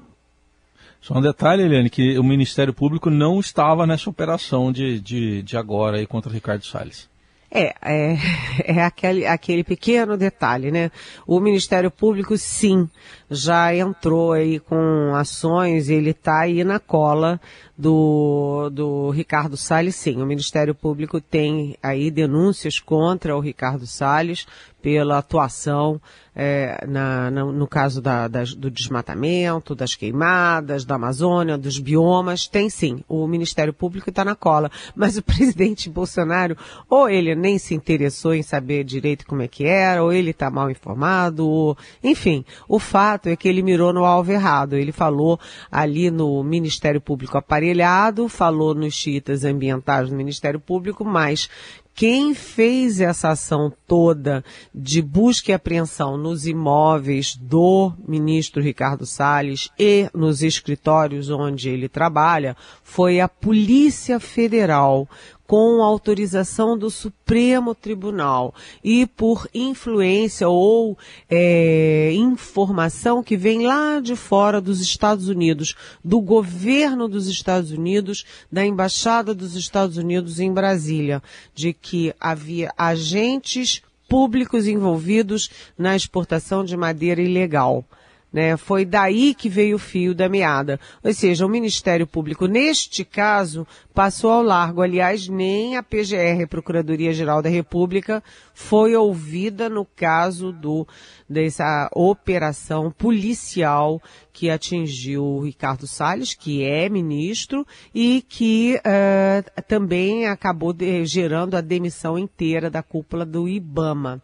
Só 1.01 1.17
um 1.17 1.21
detalhe, 1.21 1.63
Eliane, 1.63 1.89
que 1.89 2.19
o 2.19 2.23
Ministério 2.23 2.75
Público 2.75 3.09
não 3.09 3.41
estava 3.41 3.87
nessa 3.87 4.11
operação 4.11 4.71
de, 4.71 5.01
de, 5.01 5.43
de 5.43 5.57
agora 5.57 5.97
aí 5.97 6.07
contra 6.07 6.33
Ricardo 6.33 6.65
Salles. 6.65 7.09
É, 7.51 7.75
é, 7.83 8.17
é 8.65 8.85
aquele, 8.85 9.27
aquele 9.27 9.65
pequeno 9.65 10.17
detalhe, 10.17 10.71
né? 10.71 10.91
O 11.27 11.41
Ministério 11.41 11.91
Público, 11.91 12.37
sim, 12.39 12.89
já 13.29 13.75
entrou 13.75 14.33
aí 14.33 14.61
com 14.61 15.15
ações, 15.15 15.89
ele 15.89 16.11
está 16.11 16.41
aí 16.41 16.63
na 16.63 16.79
cola 16.79 17.41
do, 17.81 18.69
do 18.71 19.11
Ricardo 19.11 19.57
Salles, 19.57 19.97
sim. 19.97 20.21
O 20.21 20.27
Ministério 20.27 20.75
Público 20.75 21.21
tem 21.21 21.77
aí 21.83 22.11
denúncias 22.11 22.79
contra 22.79 23.35
o 23.35 23.41
Ricardo 23.41 23.87
Salles 23.87 24.47
pela 24.83 25.19
atuação 25.19 26.01
é, 26.35 26.87
na, 26.87 27.31
na, 27.31 27.45
no 27.45 27.67
caso 27.67 28.01
da, 28.01 28.29
do 28.29 28.71
desmatamento, 28.71 29.75
das 29.75 29.95
queimadas, 29.95 30.85
da 30.85 30.95
Amazônia, 30.95 31.59
dos 31.59 31.79
biomas, 31.79 32.47
tem 32.47 32.71
sim. 32.71 33.05
O 33.09 33.27
Ministério 33.27 33.73
Público 33.73 34.11
está 34.11 34.25
na 34.25 34.35
cola. 34.35 34.71
Mas 34.95 35.17
o 35.17 35.23
presidente 35.25 35.91
Bolsonaro, 35.91 36.57
ou 36.89 37.09
ele 37.09 37.35
nem 37.35 37.59
se 37.59 37.75
interessou 37.75 38.35
em 38.35 38.43
saber 38.43 38.85
direito 38.85 39.27
como 39.27 39.43
é 39.43 39.49
que 39.49 39.65
era, 39.65 40.03
ou 40.03 40.13
ele 40.13 40.31
está 40.31 40.51
mal 40.51 40.71
informado, 40.71 41.47
ou... 41.47 41.77
enfim. 42.03 42.45
O 42.69 42.79
fato 42.79 43.29
é 43.29 43.37
que 43.37 43.49
ele 43.49 43.63
mirou 43.63 43.93
no 43.93 44.05
alvo 44.05 44.33
errado. 44.33 44.77
Ele 44.77 44.93
falou 44.93 45.39
ali 45.71 46.11
no 46.11 46.43
Ministério 46.43 47.01
Público 47.01 47.37
aparelhado, 47.71 48.29
falou 48.29 48.75
nos 48.75 48.95
chiitas 48.95 49.45
ambientais 49.45 50.11
do 50.11 50.17
Ministério 50.17 50.59
Público, 50.59 51.05
mas 51.05 51.49
quem 51.95 52.35
fez 52.35 53.01
essa 53.01 53.31
ação 53.31 53.73
toda 53.87 54.45
de 54.75 55.03
busca 55.03 55.51
e 55.51 55.55
apreensão 55.55 56.17
nos 56.17 56.47
imóveis 56.47 57.37
do 57.37 57.93
ministro 58.07 58.63
Ricardo 58.63 59.07
Salles 59.07 59.69
e 59.79 60.09
nos 60.15 60.43
escritórios 60.43 61.31
onde 61.31 61.69
ele 61.69 61.89
trabalha 61.89 62.57
foi 62.83 63.21
a 63.21 63.29
Polícia 63.29 64.19
Federal 64.19 65.09
com 65.51 65.83
autorização 65.83 66.79
do 66.79 66.89
Supremo 66.89 67.75
Tribunal 67.75 68.55
e 68.85 69.05
por 69.05 69.49
influência 69.53 70.49
ou 70.49 70.97
é, 71.29 72.13
informação 72.13 73.21
que 73.21 73.37
vem 73.37 73.67
lá 73.67 73.99
de 73.99 74.15
fora 74.15 74.61
dos 74.61 74.81
Estados 74.81 75.27
Unidos, 75.27 75.75
do 76.05 76.21
governo 76.21 77.09
dos 77.09 77.27
Estados 77.27 77.73
Unidos, 77.73 78.25
da 78.49 78.65
Embaixada 78.65 79.35
dos 79.35 79.57
Estados 79.57 79.97
Unidos 79.97 80.39
em 80.39 80.53
Brasília, 80.53 81.21
de 81.53 81.73
que 81.73 82.15
havia 82.21 82.73
agentes 82.79 83.83
públicos 84.09 84.69
envolvidos 84.69 85.51
na 85.77 85.97
exportação 85.97 86.65
de 86.65 86.77
madeira 86.77 87.21
ilegal. 87.21 87.85
Né? 88.33 88.57
Foi 88.57 88.85
daí 88.85 89.35
que 89.35 89.49
veio 89.49 89.77
o 89.77 89.79
fio 89.79 90.15
da 90.15 90.29
meada. 90.29 90.79
Ou 91.03 91.13
seja, 91.13 91.45
o 91.45 91.49
Ministério 91.49 92.07
Público, 92.07 92.47
neste 92.47 93.05
caso, 93.05 93.67
passou 93.93 94.31
ao 94.31 94.43
largo. 94.43 94.83
Aliás, 94.83 95.29
nem 95.29 95.77
a 95.77 95.83
PGR, 95.83 96.47
Procuradoria-Geral 96.49 97.43
da 97.43 97.49
República, 97.49 98.23
foi 98.55 98.95
ouvida 98.95 99.69
no 99.69 99.85
caso 99.85 100.53
do, 100.53 100.87
dessa 101.29 101.91
operação 101.93 102.91
policial 102.91 104.01
que 104.33 104.49
atingiu 104.49 105.25
o 105.25 105.41
Ricardo 105.41 105.87
Salles, 105.87 106.33
que 106.33 106.65
é 106.65 106.89
ministro, 106.89 107.67
e 107.93 108.25
que 108.29 108.79
uh, 108.79 109.63
também 109.63 110.27
acabou 110.29 110.73
de, 110.73 111.05
gerando 111.05 111.57
a 111.57 111.61
demissão 111.61 112.19
inteira 112.19 112.71
da 112.71 112.83
cúpula 112.83 113.27
do 113.27 113.49
IBAMA. 113.49 114.23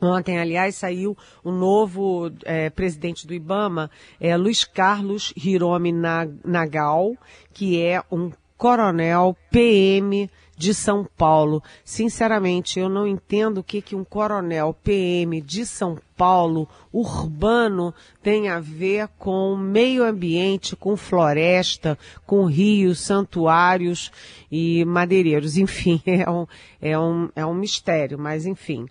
Ontem, 0.00 0.38
aliás, 0.38 0.76
saiu 0.76 1.16
o 1.44 1.50
novo 1.50 2.30
é, 2.44 2.70
presidente 2.70 3.26
do 3.26 3.34
IBAMA, 3.34 3.90
é, 4.18 4.36
Luiz 4.36 4.64
Carlos 4.64 5.32
Hiromi 5.36 5.92
Nagal, 6.44 7.14
que 7.52 7.82
é 7.82 8.02
um 8.10 8.30
coronel 8.56 9.36
PM 9.50 10.30
de 10.60 10.74
São 10.74 11.08
Paulo. 11.16 11.62
Sinceramente, 11.82 12.78
eu 12.78 12.90
não 12.90 13.06
entendo 13.06 13.58
o 13.58 13.64
que, 13.64 13.80
que 13.80 13.96
um 13.96 14.04
coronel 14.04 14.74
PM 14.84 15.40
de 15.40 15.64
São 15.64 15.98
Paulo, 16.14 16.68
urbano, 16.92 17.94
tem 18.22 18.50
a 18.50 18.60
ver 18.60 19.08
com 19.18 19.56
meio 19.56 20.04
ambiente, 20.04 20.76
com 20.76 20.94
floresta, 20.98 21.98
com 22.26 22.44
rios, 22.44 23.00
santuários 23.00 24.12
e 24.52 24.84
madeireiros. 24.84 25.56
Enfim, 25.56 26.02
é 26.04 26.30
um, 26.30 26.46
é 26.78 26.98
um, 26.98 27.30
é 27.34 27.46
um 27.46 27.54
mistério, 27.54 28.18
mas 28.18 28.44
enfim. 28.44 28.86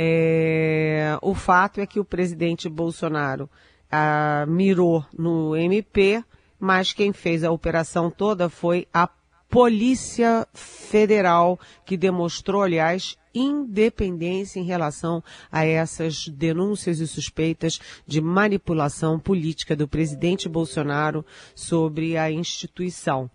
É, 0.00 1.18
o 1.20 1.34
fato 1.34 1.80
é 1.80 1.86
que 1.86 1.98
o 1.98 2.04
presidente 2.04 2.68
Bolsonaro 2.68 3.50
ah, 3.90 4.44
mirou 4.46 5.04
no 5.12 5.56
MP, 5.56 6.22
mas 6.56 6.92
quem 6.92 7.12
fez 7.12 7.42
a 7.42 7.50
operação 7.50 8.08
toda 8.08 8.48
foi 8.48 8.86
a 8.94 9.08
Polícia 9.50 10.46
Federal, 10.54 11.58
que 11.84 11.96
demonstrou, 11.96 12.62
aliás, 12.62 13.16
independência 13.34 14.60
em 14.60 14.64
relação 14.64 15.20
a 15.50 15.64
essas 15.64 16.28
denúncias 16.28 17.00
e 17.00 17.06
suspeitas 17.08 17.80
de 18.06 18.20
manipulação 18.20 19.18
política 19.18 19.74
do 19.74 19.88
presidente 19.88 20.48
Bolsonaro 20.48 21.26
sobre 21.56 22.16
a 22.16 22.30
instituição. 22.30 23.28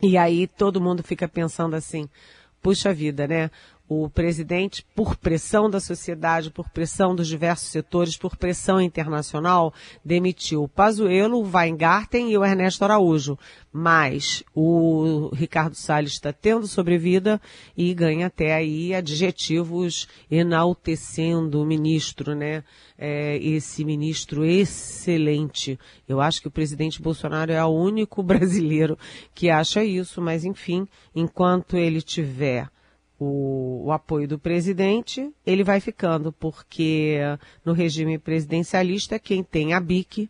E 0.00 0.16
aí 0.16 0.46
todo 0.46 0.80
mundo 0.80 1.02
fica 1.02 1.26
pensando 1.26 1.74
assim, 1.74 2.08
puxa 2.62 2.92
vida, 2.92 3.26
né? 3.26 3.50
O 3.92 4.08
presidente, 4.08 4.86
por 4.94 5.16
pressão 5.16 5.68
da 5.68 5.80
sociedade, 5.80 6.52
por 6.52 6.70
pressão 6.70 7.12
dos 7.12 7.26
diversos 7.26 7.70
setores, 7.70 8.16
por 8.16 8.36
pressão 8.36 8.80
internacional, 8.80 9.74
demitiu 10.04 10.62
o 10.62 10.68
Pazuello, 10.68 11.38
o 11.38 11.50
Weingarten 11.52 12.30
e 12.30 12.38
o 12.38 12.44
Ernesto 12.44 12.84
Araújo. 12.84 13.36
Mas 13.72 14.44
o 14.54 15.30
Ricardo 15.34 15.74
Salles 15.74 16.12
está 16.12 16.32
tendo 16.32 16.68
sobrevida 16.68 17.40
e 17.76 17.92
ganha 17.92 18.28
até 18.28 18.54
aí 18.54 18.94
adjetivos 18.94 20.06
enaltecendo 20.30 21.60
o 21.60 21.66
ministro, 21.66 22.32
né? 22.32 22.62
É, 22.96 23.38
esse 23.38 23.84
ministro 23.84 24.44
excelente. 24.44 25.76
Eu 26.08 26.20
acho 26.20 26.40
que 26.40 26.46
o 26.46 26.52
presidente 26.52 27.02
Bolsonaro 27.02 27.50
é 27.50 27.64
o 27.64 27.70
único 27.70 28.22
brasileiro 28.22 28.96
que 29.34 29.50
acha 29.50 29.82
isso, 29.82 30.22
mas 30.22 30.44
enfim, 30.44 30.86
enquanto 31.12 31.76
ele 31.76 32.00
tiver 32.00 32.68
o, 33.20 33.82
o, 33.84 33.92
apoio 33.92 34.26
do 34.26 34.38
presidente, 34.38 35.30
ele 35.46 35.62
vai 35.62 35.78
ficando, 35.78 36.32
porque 36.32 37.18
no 37.62 37.74
regime 37.74 38.18
presidencialista, 38.18 39.18
quem 39.18 39.44
tem 39.44 39.74
a 39.74 39.80
BIC 39.80 40.28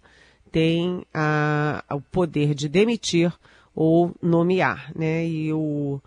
tem 0.50 1.06
a, 1.14 1.84
o 1.88 2.00
poder 2.00 2.52
de 2.52 2.68
demitir 2.68 3.32
ou 3.74 4.12
nomear, 4.20 4.92
né? 4.96 5.24
E 5.24 5.52
o, 5.52 6.00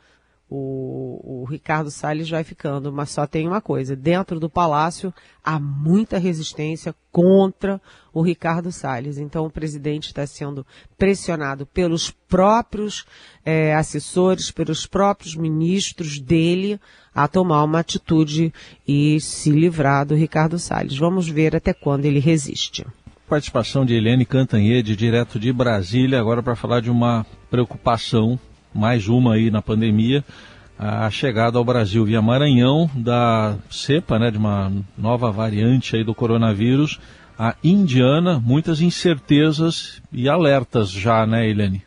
o, 0.56 1.42
o 1.42 1.46
Ricardo 1.46 1.90
Salles 1.90 2.30
vai 2.30 2.44
ficando. 2.44 2.94
Mas 2.94 3.10
só 3.10 3.26
tem 3.26 3.48
uma 3.48 3.60
coisa: 3.60 3.96
dentro 3.96 4.40
do 4.40 4.48
palácio 4.48 5.12
há 5.44 5.60
muita 5.60 6.20
resistência 6.20 6.94
contra 7.12 7.82
o 8.14 8.22
Ricardo 8.22 8.72
Salles. 8.72 9.18
Então 9.18 9.48
o 9.48 9.50
presidente 9.50 10.08
está 10.08 10.28
sendo 10.28 10.64
pressionado 10.96 11.66
pelos 11.66 12.12
próprios 12.12 13.04
é, 13.44 13.74
assessores, 13.74 14.52
pelos 14.52 14.86
próprios 14.86 15.36
ministros 15.36 16.20
dele 16.20 16.80
a 17.16 17.28
tomar 17.28 17.64
uma 17.64 17.80
atitude 17.80 18.54
e 18.88 19.20
se 19.20 19.50
livrar 19.50 20.06
do 20.06 20.14
Ricardo 20.14 20.60
Salles. 20.60 20.96
Vamos 20.96 21.28
ver 21.28 21.56
até 21.56 21.74
quando 21.74 22.06
ele 22.06 22.20
resiste 22.20 22.86
participação 23.28 23.84
de 23.84 23.96
Eliane 23.96 24.28
Cantanhede, 24.28 24.96
direto 24.96 25.40
de 25.40 25.52
Brasília, 25.52 26.20
agora 26.20 26.44
para 26.44 26.56
falar 26.56 26.82
de 26.82 26.92
uma 26.92 27.26
preocupação 27.50 28.40
mais 28.74 29.08
uma 29.08 29.36
aí 29.36 29.52
na 29.52 29.62
pandemia, 29.62 30.24
a 30.78 31.10
chegada 31.10 31.58
ao 31.58 31.64
Brasil 31.64 32.04
via 32.04 32.22
Maranhão 32.22 32.90
da 32.96 33.56
cepa, 33.70 34.18
né, 34.18 34.32
de 34.32 34.38
uma 34.38 34.72
nova 34.98 35.32
variante 35.32 35.96
aí 35.96 36.04
do 36.04 36.16
coronavírus, 36.16 37.00
a 37.38 37.56
indiana, 37.64 38.42
muitas 38.44 38.82
incertezas 38.82 40.02
e 40.12 40.28
alertas 40.28 40.90
já, 40.90 41.26
né, 41.26 41.48
Helene? 41.48 41.84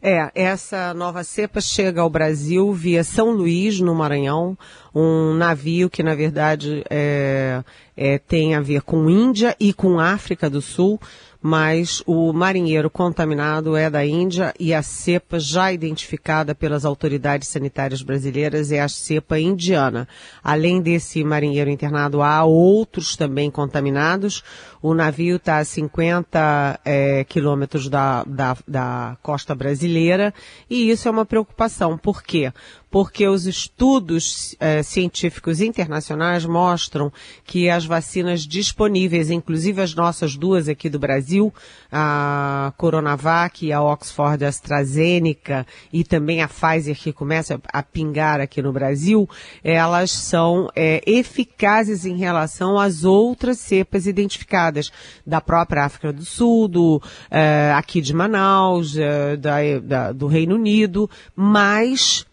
É, 0.00 0.30
essa 0.32 0.94
nova 0.94 1.24
cepa 1.24 1.60
chega 1.60 2.00
ao 2.00 2.08
Brasil 2.08 2.72
via 2.72 3.02
São 3.02 3.32
Luís, 3.32 3.80
no 3.80 3.94
Maranhão, 3.94 4.56
um 4.94 5.34
navio 5.34 5.90
que, 5.90 6.04
na 6.04 6.14
verdade, 6.14 6.84
é, 6.88 7.64
é, 7.96 8.18
tem 8.18 8.54
a 8.54 8.60
ver 8.60 8.82
com 8.82 9.10
Índia 9.10 9.56
e 9.58 9.72
com 9.72 9.98
África 9.98 10.48
do 10.48 10.62
Sul, 10.62 11.00
mas 11.40 12.02
o 12.04 12.32
marinheiro 12.32 12.90
contaminado 12.90 13.76
é 13.76 13.88
da 13.88 14.04
Índia 14.04 14.52
e 14.58 14.74
a 14.74 14.82
cepa 14.82 15.38
já 15.38 15.72
identificada 15.72 16.54
pelas 16.54 16.84
autoridades 16.84 17.48
sanitárias 17.48 18.02
brasileiras 18.02 18.72
é 18.72 18.80
a 18.80 18.88
cepa 18.88 19.38
indiana. 19.38 20.08
Além 20.42 20.80
desse 20.80 21.22
marinheiro 21.22 21.70
internado, 21.70 22.22
há 22.22 22.44
outros 22.44 23.16
também 23.16 23.50
contaminados. 23.50 24.42
O 24.82 24.94
navio 24.94 25.36
está 25.36 25.58
a 25.58 25.64
50 25.64 26.80
é, 26.84 27.24
quilômetros 27.24 27.88
da, 27.88 28.24
da, 28.24 28.56
da 28.66 29.16
costa 29.22 29.54
brasileira 29.54 30.34
e 30.68 30.90
isso 30.90 31.06
é 31.06 31.10
uma 31.10 31.24
preocupação. 31.24 31.96
Por 31.96 32.22
quê? 32.22 32.52
Porque 32.90 33.26
os 33.28 33.46
estudos 33.46 34.56
eh, 34.58 34.82
científicos 34.82 35.60
internacionais 35.60 36.44
mostram 36.46 37.12
que 37.44 37.68
as 37.68 37.84
vacinas 37.84 38.46
disponíveis, 38.46 39.30
inclusive 39.30 39.82
as 39.82 39.94
nossas 39.94 40.36
duas 40.36 40.68
aqui 40.68 40.88
do 40.88 40.98
Brasil, 40.98 41.52
a 41.92 42.72
Coronavac 42.78 43.64
e 43.64 43.72
a 43.72 43.82
Oxford 43.82 44.42
AstraZeneca 44.44 45.66
e 45.92 46.02
também 46.02 46.42
a 46.42 46.48
Pfizer 46.48 46.96
que 46.96 47.12
começa 47.12 47.60
a 47.72 47.82
pingar 47.82 48.40
aqui 48.40 48.62
no 48.62 48.72
Brasil, 48.72 49.28
elas 49.62 50.10
são 50.10 50.70
eh, 50.74 51.02
eficazes 51.06 52.06
em 52.06 52.16
relação 52.16 52.78
às 52.78 53.04
outras 53.04 53.58
cepas 53.58 54.06
identificadas 54.06 54.90
da 55.26 55.40
própria 55.42 55.84
África 55.84 56.10
do 56.10 56.24
Sul, 56.24 56.68
do, 56.68 57.02
eh, 57.30 57.72
aqui 57.76 58.00
de 58.00 58.14
Manaus, 58.14 58.94
da, 59.38 59.58
da, 59.82 60.12
do 60.12 60.26
Reino 60.26 60.54
Unido, 60.54 61.08
mas 61.36 62.26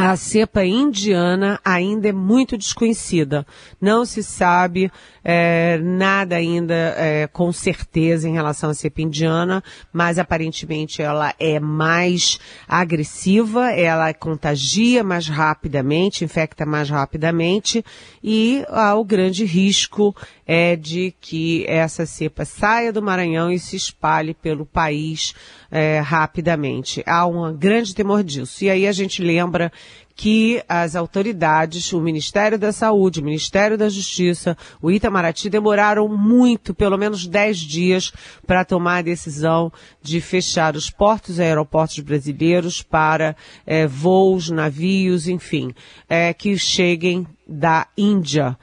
a 0.00 0.14
cepa 0.14 0.64
indiana 0.64 1.58
ainda 1.64 2.08
é 2.08 2.12
muito 2.12 2.56
desconhecida. 2.56 3.44
Não 3.80 4.04
se 4.04 4.22
sabe 4.22 4.92
é, 5.24 5.76
nada 5.78 6.36
ainda 6.36 6.94
é, 6.96 7.26
com 7.26 7.50
certeza 7.50 8.28
em 8.28 8.32
relação 8.32 8.70
à 8.70 8.74
cepa 8.74 9.02
indiana, 9.02 9.60
mas 9.92 10.16
aparentemente 10.16 11.02
ela 11.02 11.34
é 11.36 11.58
mais 11.58 12.38
agressiva, 12.68 13.72
ela 13.72 14.14
contagia 14.14 15.02
mais 15.02 15.26
rapidamente, 15.26 16.24
infecta 16.24 16.64
mais 16.64 16.88
rapidamente 16.88 17.84
e 18.22 18.64
há 18.68 18.94
o 18.94 19.04
grande 19.04 19.44
risco 19.44 20.14
é 20.50 20.74
de 20.74 21.14
que 21.20 21.66
essa 21.68 22.06
cepa 22.06 22.42
saia 22.46 22.90
do 22.90 23.02
Maranhão 23.02 23.52
e 23.52 23.58
se 23.58 23.76
espalhe 23.76 24.32
pelo 24.32 24.64
país 24.64 25.34
é, 25.70 26.00
rapidamente. 26.00 27.02
Há 27.06 27.26
um 27.26 27.54
grande 27.54 27.94
temor 27.94 28.24
disso. 28.24 28.64
E 28.64 28.70
aí 28.70 28.86
a 28.86 28.92
gente 28.92 29.22
lembra 29.22 29.70
que 30.16 30.62
as 30.66 30.96
autoridades, 30.96 31.92
o 31.92 32.00
Ministério 32.00 32.58
da 32.58 32.72
Saúde, 32.72 33.20
o 33.20 33.24
Ministério 33.24 33.76
da 33.76 33.90
Justiça, 33.90 34.56
o 34.80 34.90
Itamaraty 34.90 35.50
demoraram 35.50 36.08
muito, 36.08 36.74
pelo 36.74 36.96
menos 36.96 37.26
10 37.26 37.58
dias, 37.58 38.12
para 38.46 38.64
tomar 38.64 38.96
a 38.96 39.02
decisão 39.02 39.70
de 40.02 40.18
fechar 40.20 40.74
os 40.74 40.88
portos 40.88 41.38
e 41.38 41.42
aeroportos 41.42 41.98
brasileiros 42.00 42.82
para 42.82 43.36
é, 43.66 43.86
voos, 43.86 44.48
navios, 44.48 45.28
enfim, 45.28 45.74
é, 46.08 46.32
que 46.32 46.56
cheguem 46.56 47.26
da 47.46 47.86
Índia 47.96 48.56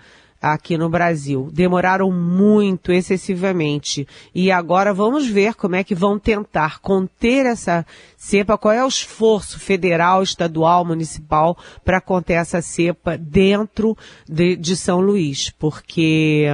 aqui 0.53 0.77
no 0.77 0.89
Brasil. 0.89 1.49
Demoraram 1.51 2.11
muito, 2.11 2.91
excessivamente. 2.91 4.07
E 4.33 4.51
agora 4.51 4.93
vamos 4.93 5.27
ver 5.27 5.55
como 5.55 5.75
é 5.75 5.83
que 5.83 5.95
vão 5.95 6.19
tentar 6.19 6.79
conter 6.79 7.45
essa 7.47 7.85
cepa, 8.15 8.57
qual 8.57 8.73
é 8.73 8.83
o 8.83 8.87
esforço 8.87 9.59
federal, 9.59 10.21
estadual, 10.21 10.85
municipal 10.85 11.57
para 11.83 11.99
conter 11.99 12.33
essa 12.33 12.61
cepa 12.61 13.17
dentro 13.17 13.97
de, 14.29 14.55
de 14.55 14.75
São 14.75 14.99
Luís, 14.99 15.49
porque 15.57 16.47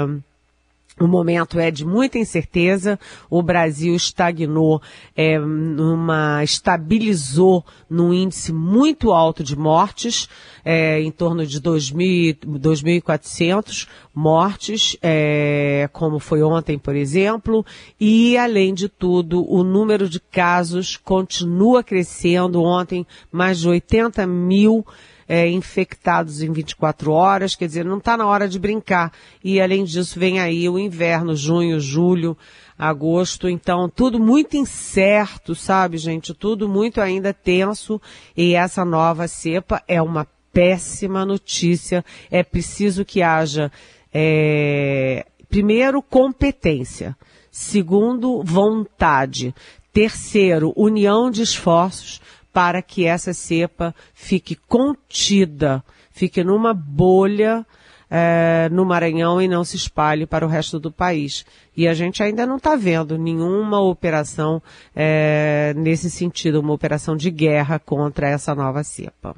o 1.01 1.07
momento 1.07 1.59
é 1.59 1.71
de 1.71 1.83
muita 1.83 2.19
incerteza. 2.19 2.99
O 3.29 3.41
Brasil 3.41 3.93
estagnou, 3.95 4.81
é, 5.15 5.39
numa, 5.39 6.43
estabilizou 6.43 7.65
num 7.89 8.13
índice 8.13 8.53
muito 8.53 9.11
alto 9.11 9.43
de 9.43 9.57
mortes, 9.57 10.29
é, 10.63 11.01
em 11.01 11.09
torno 11.09 11.43
de 11.45 11.59
2.400 11.59 13.87
mortes, 14.13 14.95
é, 15.01 15.89
como 15.91 16.19
foi 16.19 16.43
ontem, 16.43 16.77
por 16.77 16.95
exemplo. 16.95 17.65
E, 17.99 18.37
além 18.37 18.71
de 18.73 18.87
tudo, 18.87 19.43
o 19.51 19.63
número 19.63 20.07
de 20.07 20.19
casos 20.19 20.97
continua 20.97 21.83
crescendo. 21.83 22.61
Ontem, 22.61 23.07
mais 23.31 23.59
de 23.59 23.67
80 23.67 24.27
mil 24.27 24.85
é, 25.31 25.47
infectados 25.47 26.41
em 26.41 26.51
24 26.51 27.09
horas, 27.13 27.55
quer 27.55 27.65
dizer, 27.65 27.85
não 27.85 27.99
está 27.99 28.17
na 28.17 28.27
hora 28.27 28.49
de 28.49 28.59
brincar. 28.59 29.13
E 29.41 29.61
além 29.61 29.85
disso, 29.85 30.19
vem 30.19 30.41
aí 30.41 30.67
o 30.67 30.77
inverno, 30.77 31.33
junho, 31.37 31.79
julho, 31.79 32.37
agosto, 32.77 33.47
então 33.47 33.87
tudo 33.87 34.19
muito 34.19 34.57
incerto, 34.57 35.55
sabe, 35.55 35.97
gente? 35.97 36.33
Tudo 36.33 36.67
muito 36.67 36.99
ainda 36.99 37.33
tenso 37.33 38.01
e 38.35 38.55
essa 38.55 38.83
nova 38.83 39.25
cepa 39.25 39.81
é 39.87 40.01
uma 40.01 40.27
péssima 40.51 41.25
notícia. 41.25 42.03
É 42.29 42.43
preciso 42.43 43.05
que 43.05 43.21
haja, 43.21 43.71
é, 44.13 45.25
primeiro, 45.47 46.01
competência. 46.01 47.15
Segundo, 47.49 48.43
vontade. 48.43 49.55
Terceiro, 49.93 50.73
união 50.75 51.31
de 51.31 51.41
esforços 51.41 52.19
para 52.53 52.81
que 52.81 53.05
essa 53.05 53.33
cepa 53.33 53.93
fique 54.13 54.55
contida, 54.55 55.83
fique 56.11 56.43
numa 56.43 56.73
bolha 56.73 57.65
é, 58.09 58.67
no 58.69 58.85
Maranhão 58.85 59.41
e 59.41 59.47
não 59.47 59.63
se 59.63 59.77
espalhe 59.77 60.25
para 60.25 60.45
o 60.45 60.49
resto 60.49 60.77
do 60.77 60.91
país. 60.91 61.45
E 61.75 61.87
a 61.87 61.93
gente 61.93 62.21
ainda 62.21 62.45
não 62.45 62.57
está 62.57 62.75
vendo 62.75 63.17
nenhuma 63.17 63.79
operação 63.79 64.61
é, 64.93 65.73
nesse 65.77 66.11
sentido, 66.11 66.59
uma 66.59 66.73
operação 66.73 67.15
de 67.15 67.31
guerra 67.31 67.79
contra 67.79 68.27
essa 68.27 68.53
nova 68.53 68.83
cepa. 68.83 69.33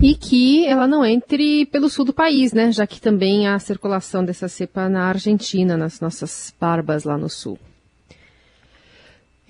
E 0.00 0.14
que 0.14 0.66
ela 0.66 0.86
não 0.86 1.04
entre 1.04 1.66
pelo 1.66 1.88
sul 1.88 2.04
do 2.04 2.12
país, 2.12 2.52
né? 2.52 2.70
Já 2.70 2.86
que 2.86 3.00
também 3.00 3.48
há 3.48 3.58
circulação 3.58 4.24
dessa 4.24 4.48
cepa 4.48 4.88
na 4.88 5.06
Argentina, 5.06 5.76
nas 5.76 6.00
nossas 6.00 6.54
barbas 6.60 7.04
lá 7.04 7.16
no 7.16 7.28
sul. 7.28 7.58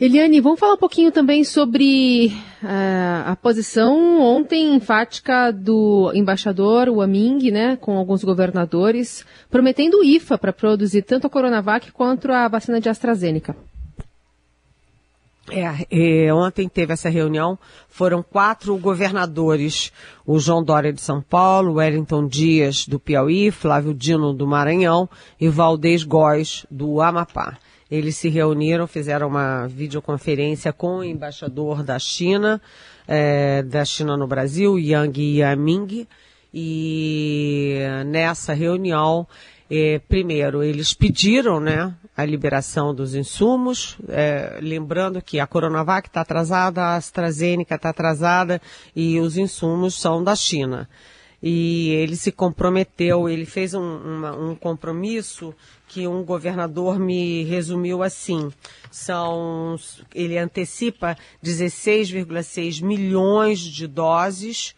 Eliane, 0.01 0.41
vamos 0.41 0.61
falar 0.61 0.75
um 0.75 0.79
pouquinho 0.79 1.11
também 1.11 1.43
sobre 1.43 2.29
uh, 2.63 3.27
a 3.27 3.35
posição 3.35 4.21
ontem 4.21 4.77
enfática 4.77 5.53
do 5.53 6.13
embaixador 6.15 6.89
Waming, 6.89 7.51
né, 7.51 7.77
com 7.77 7.99
alguns 7.99 8.23
governadores, 8.23 9.27
prometendo 9.51 10.05
IFA 10.05 10.39
para 10.39 10.53
produzir 10.53 11.03
tanto 11.03 11.27
a 11.27 11.31
Coronavac 11.31 11.91
quanto 11.91 12.31
a 12.31 12.47
vacina 12.47 12.81
de 12.81 12.89
AstraZeneca. 12.89 13.57
É, 15.51 16.27
é, 16.27 16.33
ontem 16.33 16.69
teve 16.69 16.93
essa 16.93 17.09
reunião, 17.09 17.59
foram 17.89 18.23
quatro 18.23 18.77
governadores, 18.77 19.93
o 20.25 20.39
João 20.39 20.63
Dória 20.63 20.93
de 20.93 21.01
São 21.01 21.21
Paulo, 21.21 21.73
Wellington 21.73 22.29
Dias 22.29 22.87
do 22.87 23.01
Piauí, 23.01 23.51
Flávio 23.51 23.93
Dino 23.93 24.33
do 24.33 24.47
Maranhão 24.47 25.09
e 25.41 25.49
Valdez 25.49 26.05
Góes 26.05 26.65
do 26.71 27.01
Amapá. 27.01 27.59
Eles 27.91 28.17
se 28.17 28.29
reuniram, 28.29 28.87
fizeram 28.87 29.29
uma 29.29 29.67
videoconferência 29.67 30.73
com 30.73 30.99
o 30.99 31.05
embaixador 31.05 31.83
da 31.83 31.99
China, 31.99 32.61
é, 33.07 33.63
da 33.63 33.85
China 33.85 34.17
no 34.17 34.27
Brasil, 34.27 34.79
Yang 34.79 35.39
Yaming, 35.39 36.07
e 36.53 37.79
nessa 38.07 38.53
reunião, 38.53 39.27
é, 39.71 40.01
primeiro, 40.09 40.63
eles 40.63 40.93
pediram, 40.93 41.61
né, 41.61 41.95
a 42.17 42.25
liberação 42.25 42.95
dos 42.95 43.15
insumos, 43.15 43.97
é, 44.09 44.59
lembrando 44.61 45.23
que 45.23 45.41
a 45.41 45.47
Coronavac 45.47 46.09
está 46.09 46.21
atrasada, 46.21 46.83
a 46.83 46.97
AstraZeneca 46.97 47.75
está 47.75 47.91
atrasada 47.91 48.61
e 48.95 49.19
os 49.21 49.37
insumos 49.37 49.95
são 49.95 50.23
da 50.23 50.35
China 50.35 50.89
e 51.43 51.91
ele 51.91 52.17
se 52.17 52.33
comprometeu, 52.33 53.29
ele 53.29 53.47
fez 53.47 53.73
um, 53.75 53.81
uma, 53.81 54.37
um 54.37 54.55
compromisso 54.55 55.55
que 55.87 56.07
um 56.07 56.25
governador 56.25 56.99
me 56.99 57.45
resumiu 57.45 58.03
assim. 58.03 58.51
São, 58.91 59.77
ele 60.15 60.37
antecipa 60.37 61.17
16,6 61.43 62.83
milhões 62.83 63.61
de 63.61 63.87
doses, 63.87 64.75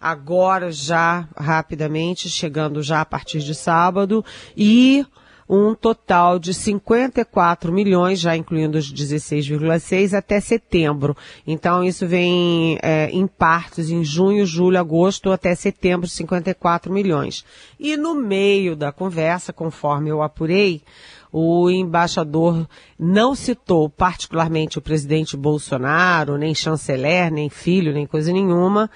agora 0.00 0.72
já 0.72 1.28
rapidamente, 1.36 2.28
chegando 2.28 2.82
já 2.82 3.00
a 3.00 3.06
partir 3.06 3.38
de 3.38 3.54
sábado, 3.54 4.24
e 4.56 5.06
um 5.48 5.74
total 5.74 6.38
de 6.38 6.54
54 6.54 7.72
milhões, 7.72 8.20
já 8.20 8.36
incluindo 8.36 8.78
os 8.78 8.92
16,6 8.92 10.16
até 10.16 10.40
setembro. 10.40 11.16
Então 11.46 11.84
isso 11.84 12.06
vem 12.06 12.78
é, 12.82 13.10
em 13.10 13.26
partes 13.26 13.90
em 13.90 14.02
junho, 14.04 14.46
julho, 14.46 14.78
agosto 14.78 15.30
até 15.30 15.54
setembro, 15.54 16.08
54 16.08 16.92
milhões. 16.92 17.44
E 17.78 17.96
no 17.96 18.14
meio 18.14 18.74
da 18.74 18.90
conversa, 18.90 19.52
conforme 19.52 20.10
eu 20.10 20.22
apurei, 20.22 20.82
o 21.30 21.68
embaixador 21.68 22.66
não 22.98 23.34
citou 23.34 23.90
particularmente 23.90 24.78
o 24.78 24.82
presidente 24.82 25.36
Bolsonaro, 25.36 26.38
nem 26.38 26.54
chanceler, 26.54 27.30
nem 27.32 27.50
filho, 27.50 27.92
nem 27.92 28.06
coisa 28.06 28.32
nenhuma 28.32 28.88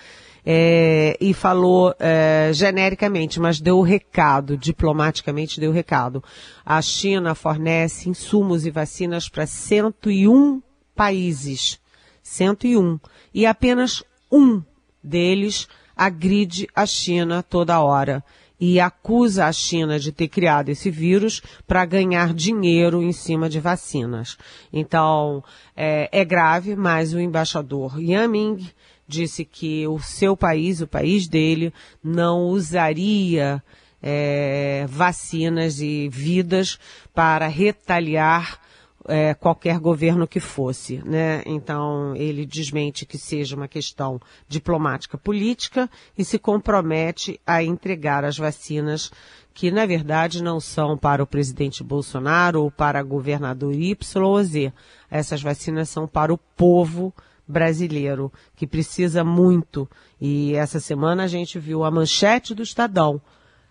é, 0.50 1.14
e 1.20 1.34
falou 1.34 1.94
é, 1.98 2.50
genericamente, 2.54 3.38
mas 3.38 3.60
deu 3.60 3.76
o 3.76 3.82
recado, 3.82 4.56
diplomaticamente 4.56 5.60
deu 5.60 5.70
o 5.70 5.74
recado. 5.74 6.24
A 6.64 6.80
China 6.80 7.34
fornece 7.34 8.08
insumos 8.08 8.64
e 8.64 8.70
vacinas 8.70 9.28
para 9.28 9.46
101 9.46 10.62
países. 10.96 11.78
101. 12.22 12.98
E 13.34 13.44
apenas 13.44 14.02
um 14.32 14.62
deles 15.04 15.68
agride 15.94 16.66
a 16.74 16.86
China 16.86 17.42
toda 17.42 17.82
hora 17.82 18.24
e 18.58 18.80
acusa 18.80 19.44
a 19.44 19.52
China 19.52 19.98
de 19.98 20.12
ter 20.12 20.28
criado 20.28 20.70
esse 20.70 20.90
vírus 20.90 21.42
para 21.66 21.84
ganhar 21.84 22.32
dinheiro 22.32 23.02
em 23.02 23.12
cima 23.12 23.50
de 23.50 23.60
vacinas. 23.60 24.38
Então, 24.72 25.44
é, 25.76 26.08
é 26.10 26.24
grave, 26.24 26.74
mas 26.74 27.12
o 27.12 27.20
embaixador 27.20 28.00
Yaming 28.00 28.66
disse 29.08 29.44
que 29.44 29.88
o 29.88 29.98
seu 29.98 30.36
país, 30.36 30.80
o 30.80 30.86
país 30.86 31.26
dele, 31.26 31.72
não 32.04 32.42
usaria 32.48 33.62
é, 34.02 34.84
vacinas 34.88 35.80
e 35.80 36.08
vidas 36.08 36.78
para 37.14 37.48
retaliar 37.48 38.60
é, 39.08 39.32
qualquer 39.32 39.78
governo 39.78 40.28
que 40.28 40.38
fosse, 40.38 41.02
né? 41.04 41.42
Então 41.46 42.14
ele 42.14 42.44
desmente 42.44 43.06
que 43.06 43.16
seja 43.16 43.56
uma 43.56 43.66
questão 43.66 44.20
diplomática 44.46 45.16
política 45.16 45.88
e 46.16 46.24
se 46.24 46.38
compromete 46.38 47.40
a 47.46 47.62
entregar 47.62 48.24
as 48.24 48.36
vacinas 48.36 49.10
que 49.54 49.70
na 49.70 49.86
verdade 49.86 50.42
não 50.42 50.60
são 50.60 50.96
para 50.96 51.22
o 51.22 51.26
presidente 51.26 51.82
Bolsonaro 51.82 52.62
ou 52.62 52.70
para 52.70 53.02
governador 53.02 53.74
Y 53.74 54.22
ou 54.22 54.44
Z. 54.44 54.72
Essas 55.10 55.42
vacinas 55.42 55.88
são 55.88 56.06
para 56.06 56.32
o 56.32 56.38
povo 56.38 57.12
brasileiro 57.48 58.32
que 58.54 58.66
precisa 58.66 59.24
muito. 59.24 59.88
E 60.20 60.54
essa 60.54 60.78
semana 60.78 61.24
a 61.24 61.26
gente 61.26 61.58
viu 61.58 61.82
a 61.82 61.90
manchete 61.90 62.54
do 62.54 62.62
Estadão 62.62 63.20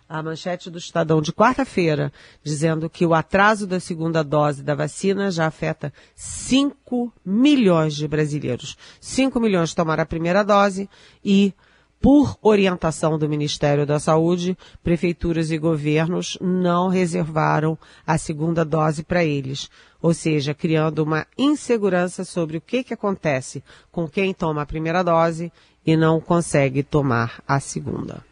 a 0.08 0.22
manchete 0.22 0.70
do 0.70 0.78
Estadão 0.78 1.20
de 1.20 1.32
quarta-feira, 1.32 2.10
dizendo 2.42 2.88
que 2.88 3.04
o 3.04 3.12
atraso 3.12 3.66
da 3.66 3.78
segunda 3.78 4.24
dose 4.24 4.62
da 4.62 4.74
vacina 4.74 5.30
já 5.30 5.46
afeta 5.46 5.92
5 6.14 7.12
milhões 7.24 7.94
de 7.94 8.08
brasileiros. 8.08 8.76
5 9.00 9.38
milhões 9.38 9.74
tomaram 9.74 10.02
a 10.02 10.06
primeira 10.06 10.42
dose 10.42 10.88
e, 11.22 11.52
por 12.00 12.36
orientação 12.40 13.18
do 13.18 13.28
Ministério 13.28 13.84
da 13.84 13.98
Saúde, 13.98 14.56
prefeituras 14.82 15.50
e 15.50 15.58
governos 15.58 16.38
não 16.40 16.88
reservaram 16.88 17.76
a 18.06 18.16
segunda 18.16 18.64
dose 18.64 19.02
para 19.02 19.24
eles. 19.24 19.68
Ou 20.00 20.14
seja, 20.14 20.54
criando 20.54 21.00
uma 21.00 21.26
insegurança 21.36 22.24
sobre 22.24 22.56
o 22.56 22.60
que, 22.60 22.84
que 22.84 22.94
acontece 22.94 23.64
com 23.90 24.08
quem 24.08 24.32
toma 24.32 24.62
a 24.62 24.66
primeira 24.66 25.02
dose 25.02 25.52
e 25.84 25.96
não 25.96 26.20
consegue 26.20 26.82
tomar 26.82 27.42
a 27.46 27.58
segunda. 27.58 28.22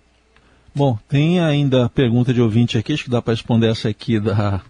Bom, 0.75 0.99
tem 1.09 1.41
ainda 1.41 1.89
pergunta 1.89 2.33
de 2.33 2.43
ouvinte 2.43 2.77
aqui, 2.77 2.93
acho 2.93 3.05
que 3.05 3.11
dá 3.11 3.23
para 3.23 3.33
responder 3.33 3.71
essa 3.71 3.89
aqui 3.89 4.21
da, 4.21 4.61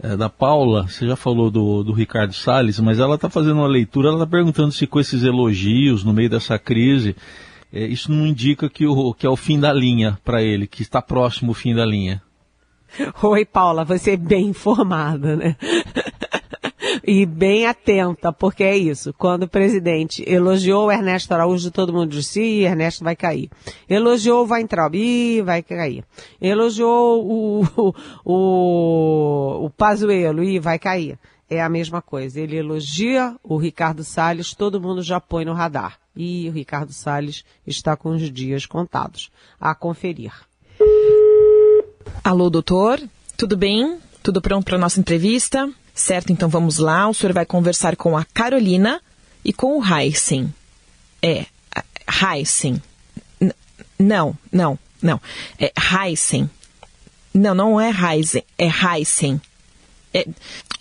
é, 0.00 0.16
da 0.16 0.28
Paula. 0.28 0.86
Você 0.86 1.06
já 1.06 1.16
falou 1.16 1.50
do, 1.50 1.82
do 1.82 1.92
Ricardo 1.92 2.32
Salles, 2.32 2.78
mas 2.78 3.00
ela 3.00 3.16
está 3.16 3.28
fazendo 3.28 3.56
uma 3.56 3.66
leitura, 3.66 4.08
ela 4.08 4.18
está 4.18 4.26
perguntando 4.28 4.70
se 4.70 4.86
com 4.86 5.00
esses 5.00 5.24
elogios 5.24 6.04
no 6.04 6.12
meio 6.14 6.30
dessa 6.30 6.56
crise, 6.56 7.16
é, 7.72 7.84
isso 7.86 8.10
não 8.10 8.26
indica 8.26 8.68
que, 8.68 8.86
o, 8.86 9.14
que 9.14 9.26
é 9.26 9.30
o 9.30 9.36
fim 9.36 9.58
da 9.58 9.72
linha 9.72 10.18
para 10.24 10.42
ele, 10.42 10.66
que 10.66 10.82
está 10.82 11.00
próximo 11.00 11.52
o 11.52 11.54
fim 11.54 11.74
da 11.74 11.84
linha. 11.84 12.22
Oi, 13.22 13.44
Paula, 13.44 13.84
você 13.84 14.12
é 14.12 14.16
bem 14.16 14.48
informada, 14.48 15.36
né? 15.36 15.56
e 17.06 17.24
bem 17.24 17.66
atenta, 17.66 18.32
porque 18.32 18.64
é 18.64 18.76
isso. 18.76 19.12
Quando 19.14 19.44
o 19.44 19.48
presidente 19.48 20.24
elogiou 20.26 20.86
o 20.86 20.92
Ernesto 20.92 21.32
Araújo, 21.32 21.70
todo 21.70 21.92
mundo 21.92 22.10
disse, 22.10 22.42
Ih, 22.42 22.64
Ernesto 22.64 23.04
vai 23.04 23.14
cair. 23.14 23.48
Elogiou 23.88 24.44
o 24.44 24.52
Weintraub, 24.52 24.94
Ih, 24.94 25.42
vai 25.42 25.62
cair. 25.62 26.04
Elogiou 26.40 27.24
o, 27.24 27.92
o, 28.24 29.64
o, 29.66 29.70
Pazuello, 29.70 30.42
Ih, 30.42 30.58
vai 30.58 30.78
cair. 30.78 31.18
É 31.48 31.60
a 31.62 31.68
mesma 31.68 32.02
coisa. 32.02 32.40
Ele 32.40 32.56
elogia 32.56 33.36
o 33.42 33.56
Ricardo 33.56 34.02
Salles, 34.02 34.54
todo 34.54 34.80
mundo 34.80 35.02
já 35.02 35.20
põe 35.20 35.44
no 35.44 35.52
radar. 35.52 35.99
E 36.16 36.48
o 36.48 36.52
Ricardo 36.52 36.92
Salles 36.92 37.44
está 37.66 37.96
com 37.96 38.10
os 38.10 38.30
dias 38.30 38.66
contados. 38.66 39.30
A 39.60 39.74
conferir. 39.74 40.32
Alô, 42.22 42.50
doutor? 42.50 43.00
Tudo 43.36 43.56
bem? 43.56 43.98
Tudo 44.22 44.42
pronto 44.42 44.64
para 44.64 44.78
nossa 44.78 45.00
entrevista? 45.00 45.70
Certo, 45.94 46.32
então 46.32 46.48
vamos 46.48 46.78
lá. 46.78 47.08
O 47.08 47.14
senhor 47.14 47.32
vai 47.32 47.46
conversar 47.46 47.96
com 47.96 48.16
a 48.16 48.24
Carolina 48.24 49.00
e 49.44 49.52
com 49.52 49.78
o 49.78 49.84
Heisen. 49.84 50.52
É, 51.22 51.46
Heisen. 52.22 52.82
Não, 53.98 54.36
não, 54.52 54.78
não. 55.02 55.20
É 55.58 55.72
Heisen. 55.78 56.50
Não, 57.32 57.54
não 57.54 57.80
é 57.80 57.90
Heisen, 57.90 58.44
é 58.58 58.66
Heisen. 58.66 59.40
É, 60.12 60.26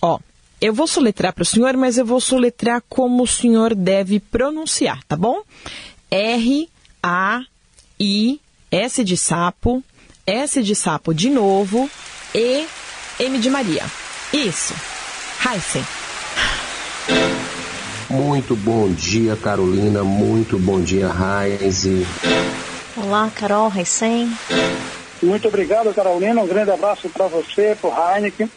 ó, 0.01 0.19
eu 0.61 0.73
vou 0.73 0.87
soletrar 0.87 1.33
para 1.33 1.43
o 1.43 1.45
senhor, 1.45 1.77
mas 1.77 1.97
eu 1.97 2.05
vou 2.05 2.19
soletrar 2.19 2.83
como 2.89 3.23
o 3.23 3.27
senhor 3.27 3.73
deve 3.73 4.19
pronunciar, 4.19 5.03
tá 5.05 5.15
bom? 5.15 5.41
R, 6.11 6.69
A, 7.01 7.41
I, 7.99 8.39
S 8.71 9.03
de 9.03 9.15
sapo, 9.15 9.83
S 10.25 10.61
de 10.61 10.75
sapo 10.75 11.13
de 11.13 11.29
novo, 11.29 11.89
E, 12.33 12.65
M 13.19 13.39
de 13.39 13.49
Maria. 13.49 13.85
Isso. 14.33 14.73
Heisen. 15.45 15.85
Muito 18.09 18.55
bom 18.55 18.91
dia, 18.91 19.35
Carolina. 19.35 20.03
Muito 20.03 20.59
bom 20.59 20.81
dia, 20.81 21.09
Heisen. 21.09 22.05
Olá, 22.97 23.31
Carol, 23.33 23.71
Heisen. 23.75 24.31
Muito 25.21 25.47
obrigado, 25.47 25.93
Carolina. 25.93 26.41
Um 26.41 26.47
grande 26.47 26.71
abraço 26.71 27.09
para 27.09 27.27
você, 27.27 27.77
para 27.79 27.89
o 27.89 28.15
Heineken. 28.15 28.49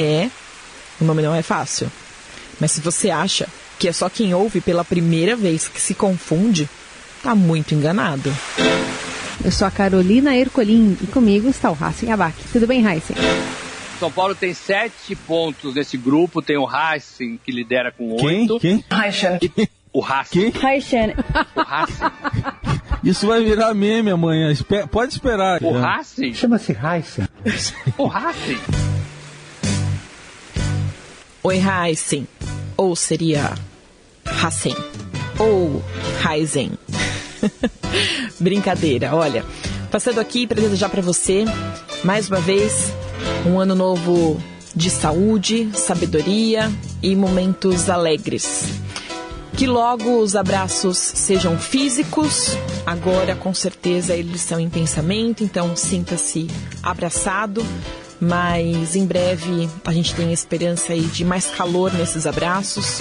É, 0.00 0.30
o 1.00 1.04
nome 1.04 1.22
não 1.22 1.34
é 1.34 1.42
fácil. 1.42 1.90
Mas 2.58 2.72
se 2.72 2.80
você 2.80 3.10
acha 3.10 3.48
que 3.78 3.88
é 3.88 3.92
só 3.92 4.08
quem 4.08 4.34
ouve 4.34 4.60
pela 4.60 4.84
primeira 4.84 5.34
vez 5.34 5.66
que 5.68 5.80
se 5.80 5.94
confunde, 5.94 6.68
tá 7.22 7.34
muito 7.34 7.74
enganado. 7.74 8.34
Eu 9.42 9.50
sou 9.50 9.66
a 9.66 9.70
Carolina 9.70 10.36
Ercolim 10.36 10.96
e 11.02 11.06
comigo 11.06 11.48
está 11.48 11.70
o 11.70 11.74
Racing 11.74 12.10
Abac. 12.10 12.34
Tudo 12.52 12.66
bem, 12.66 12.82
Racing? 12.82 13.14
São 13.98 14.10
Paulo 14.10 14.34
tem 14.34 14.52
sete 14.52 15.14
pontos 15.14 15.74
nesse 15.74 15.96
grupo. 15.96 16.42
Tem 16.42 16.58
o 16.58 16.64
Racing, 16.64 17.38
que 17.42 17.50
lidera 17.50 17.90
com 17.90 18.12
oito. 18.22 18.60
Quem? 18.60 18.84
Quem? 18.84 19.68
O 19.92 20.00
Racing. 20.00 20.50
Racing. 20.50 21.14
O 21.56 21.62
Racing. 21.62 22.04
Isso 23.02 23.26
vai 23.26 23.42
virar 23.42 23.72
meme 23.74 24.10
amanhã. 24.10 24.52
Pode 24.90 25.14
esperar. 25.14 25.62
O. 25.62 25.72
Racing? 25.72 26.34
Chama-se 26.34 26.72
Heisen. 26.72 27.26
O 27.96 28.06
Racing. 28.06 28.58
Oi, 31.42 31.58
Heisen. 31.58 32.28
Ou 32.76 32.94
seria 32.94 33.54
Hassen. 34.26 34.76
Ou 35.38 35.82
Heisen. 36.22 36.72
Brincadeira, 38.38 39.14
olha. 39.14 39.42
Passando 39.90 40.20
aqui 40.20 40.46
para 40.46 40.60
desejar 40.60 40.90
para 40.90 41.00
você, 41.00 41.46
mais 42.04 42.28
uma 42.28 42.40
vez, 42.40 42.92
um 43.46 43.58
ano 43.58 43.74
novo 43.74 44.38
de 44.76 44.90
saúde, 44.90 45.70
sabedoria 45.72 46.70
e 47.02 47.16
momentos 47.16 47.88
alegres. 47.88 48.66
Que 49.56 49.66
logo 49.66 50.18
os 50.18 50.36
abraços 50.36 50.98
sejam 50.98 51.58
físicos, 51.58 52.54
agora 52.84 53.34
com 53.34 53.54
certeza 53.54 54.14
eles 54.14 54.42
são 54.42 54.60
em 54.60 54.68
pensamento, 54.68 55.42
então 55.42 55.74
sinta-se 55.74 56.48
abraçado, 56.82 57.64
mas 58.20 58.94
em 58.94 59.06
breve 59.06 59.68
a 59.84 59.92
gente 59.92 60.14
tem 60.14 60.32
esperança 60.32 60.92
aí 60.92 61.02
de 61.02 61.24
mais 61.24 61.46
calor 61.46 61.92
nesses 61.92 62.26
abraços. 62.26 63.00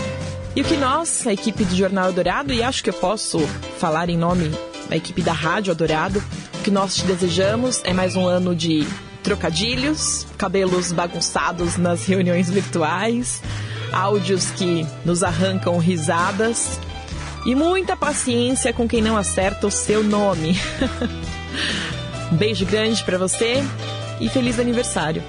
E 0.56 0.62
o 0.62 0.64
que 0.64 0.78
nós, 0.78 1.28
a 1.28 1.34
equipe 1.34 1.66
do 1.66 1.76
Jornal 1.76 2.12
Dourado, 2.14 2.54
e 2.54 2.64
acho 2.64 2.84
que 2.84 2.90
eu 2.90 2.94
posso 2.94 3.40
falar 3.78 4.10
em 4.10 4.18
nome 4.18 4.52
da 4.90 4.96
equipe 4.96 5.22
da 5.22 5.34
Rádio 5.34 5.72
Adorado, 5.72 6.24
o 6.56 6.64
que 6.64 6.72
nós 6.72 6.96
te 6.96 7.04
desejamos 7.04 7.82
é 7.84 7.94
mais 7.94 8.16
um 8.16 8.26
ano 8.26 8.56
de 8.56 8.88
trocadilhos, 9.22 10.26
cabelos 10.38 10.92
bagunçados 10.92 11.78
nas 11.78 12.06
reuniões 12.06 12.50
virtuais, 12.50 13.42
áudios 13.92 14.50
que 14.52 14.88
nos 15.06 15.22
arrancam 15.24 15.78
risadas 15.78 16.80
e 17.46 17.54
muita 17.54 17.96
paciência 17.96 18.74
com 18.74 18.88
quem 18.88 19.02
não 19.02 19.18
acerta 19.18 19.68
o 19.68 19.72
seu 19.72 20.04
nome. 20.04 20.58
um 22.32 22.36
beijo 22.38 22.66
grande 22.66 23.04
para 23.04 23.18
você 23.18 23.64
e 24.20 24.30
feliz 24.30 24.60
aniversário. 24.60 25.24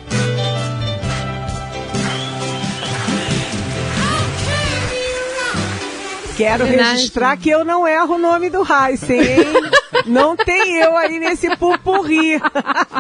Quero 6.37 6.65
registrar 6.65 7.37
que 7.37 7.51
eu 7.51 7.67
não 7.67 7.87
erro 7.87 8.15
o 8.15 8.19
nome 8.19 8.49
do 8.49 8.63
Heisen, 8.63 9.21
hein? 9.21 9.45
Não 10.07 10.35
tem 10.35 10.79
eu 10.79 10.97
aí 10.97 11.19
nesse 11.19 11.55
pupurri. 11.57 12.41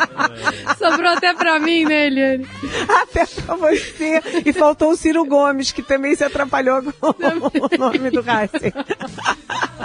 Sobrou 0.76 1.10
até 1.10 1.32
pra 1.32 1.58
mim, 1.58 1.84
né, 1.84 2.08
Eliane? 2.08 2.46
Até 2.88 3.24
pra 3.24 3.54
você. 3.56 4.20
E 4.44 4.52
faltou 4.52 4.90
o 4.90 4.96
Ciro 4.96 5.24
Gomes, 5.24 5.72
que 5.72 5.82
também 5.82 6.14
se 6.14 6.24
atrapalhou 6.24 6.82
com 6.82 7.08
o 7.08 7.78
nome 7.78 8.10
do 8.10 8.20
Heisen. 8.20 8.72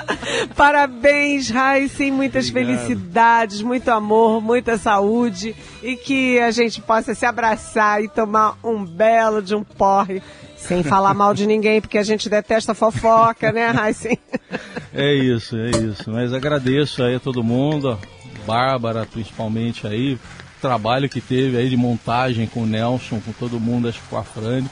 Parabéns, 0.55 1.49
Heisen. 1.49 2.11
Muitas 2.11 2.49
Obrigado. 2.49 2.77
felicidades, 2.77 3.61
muito 3.61 3.89
amor, 3.89 4.41
muita 4.41 4.77
saúde. 4.77 5.55
E 5.81 5.95
que 5.95 6.39
a 6.39 6.51
gente 6.51 6.81
possa 6.81 7.13
se 7.13 7.25
abraçar 7.25 8.03
e 8.03 8.07
tomar 8.07 8.57
um 8.63 8.83
belo 8.85 9.41
de 9.41 9.55
um 9.55 9.63
porre 9.63 10.21
sem 10.57 10.81
falar 10.81 11.13
mal 11.13 11.33
de 11.33 11.45
ninguém, 11.45 11.79
porque 11.79 11.97
a 11.97 12.03
gente 12.03 12.27
detesta 12.27 12.73
fofoca, 12.73 13.51
né, 13.51 13.71
Heisen? 13.71 14.17
É 14.97 15.13
isso, 15.13 15.57
é 15.57 15.71
isso. 15.71 16.09
Mas 16.09 16.31
agradeço 16.31 17.03
aí 17.03 17.15
a 17.15 17.19
todo 17.19 17.43
mundo, 17.43 17.99
Bárbara 18.47 19.05
principalmente 19.05 19.85
aí, 19.85 20.17
trabalho 20.61 21.09
que 21.09 21.19
teve 21.19 21.57
aí 21.57 21.69
de 21.69 21.75
montagem 21.75 22.47
com 22.47 22.61
o 22.61 22.65
Nelson, 22.65 23.19
com 23.19 23.33
todo 23.33 23.59
mundo, 23.59 23.89
acho 23.89 23.99
que 23.99 24.07
com 24.07 24.17
a 24.17 24.23
Frane. 24.23 24.69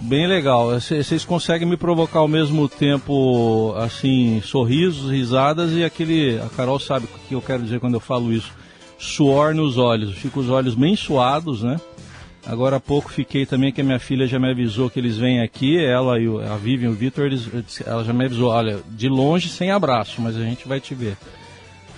Bem 0.00 0.26
legal. 0.26 0.70
Vocês 0.70 1.24
conseguem 1.24 1.66
me 1.66 1.76
provocar 1.76 2.20
ao 2.20 2.28
mesmo 2.28 2.68
tempo, 2.68 3.74
assim, 3.76 4.40
sorrisos, 4.42 5.10
risadas 5.10 5.72
e 5.72 5.84
aquele. 5.84 6.38
A 6.38 6.48
Carol 6.56 6.78
sabe 6.78 7.06
o 7.06 7.28
que 7.28 7.34
eu 7.34 7.42
quero 7.42 7.62
dizer 7.62 7.80
quando 7.80 7.94
eu 7.94 8.00
falo 8.00 8.32
isso. 8.32 8.52
Suor 8.98 9.54
nos 9.54 9.76
olhos. 9.76 10.14
Fico 10.16 10.40
os 10.40 10.48
olhos 10.48 10.74
bem 10.74 10.94
suados, 10.94 11.62
né? 11.62 11.76
Agora 12.46 12.76
há 12.76 12.80
pouco 12.80 13.12
fiquei 13.12 13.44
também 13.44 13.70
que 13.70 13.80
a 13.80 13.84
minha 13.84 13.98
filha 13.98 14.26
já 14.26 14.38
me 14.38 14.50
avisou 14.50 14.88
que 14.88 14.98
eles 14.98 15.18
vêm 15.18 15.42
aqui, 15.42 15.78
ela 15.78 16.18
e 16.18 16.26
a 16.50 16.56
Vivian 16.56 16.88
e 16.88 16.92
o 16.92 16.94
Vitor, 16.94 17.28
ela 17.84 18.02
já 18.02 18.12
me 18.14 18.24
avisou, 18.24 18.50
olha, 18.50 18.78
de 18.88 19.06
longe 19.06 19.50
sem 19.50 19.70
abraço, 19.70 20.22
mas 20.22 20.34
a 20.34 20.42
gente 20.42 20.66
vai 20.66 20.80
te 20.80 20.94
ver. 20.94 21.18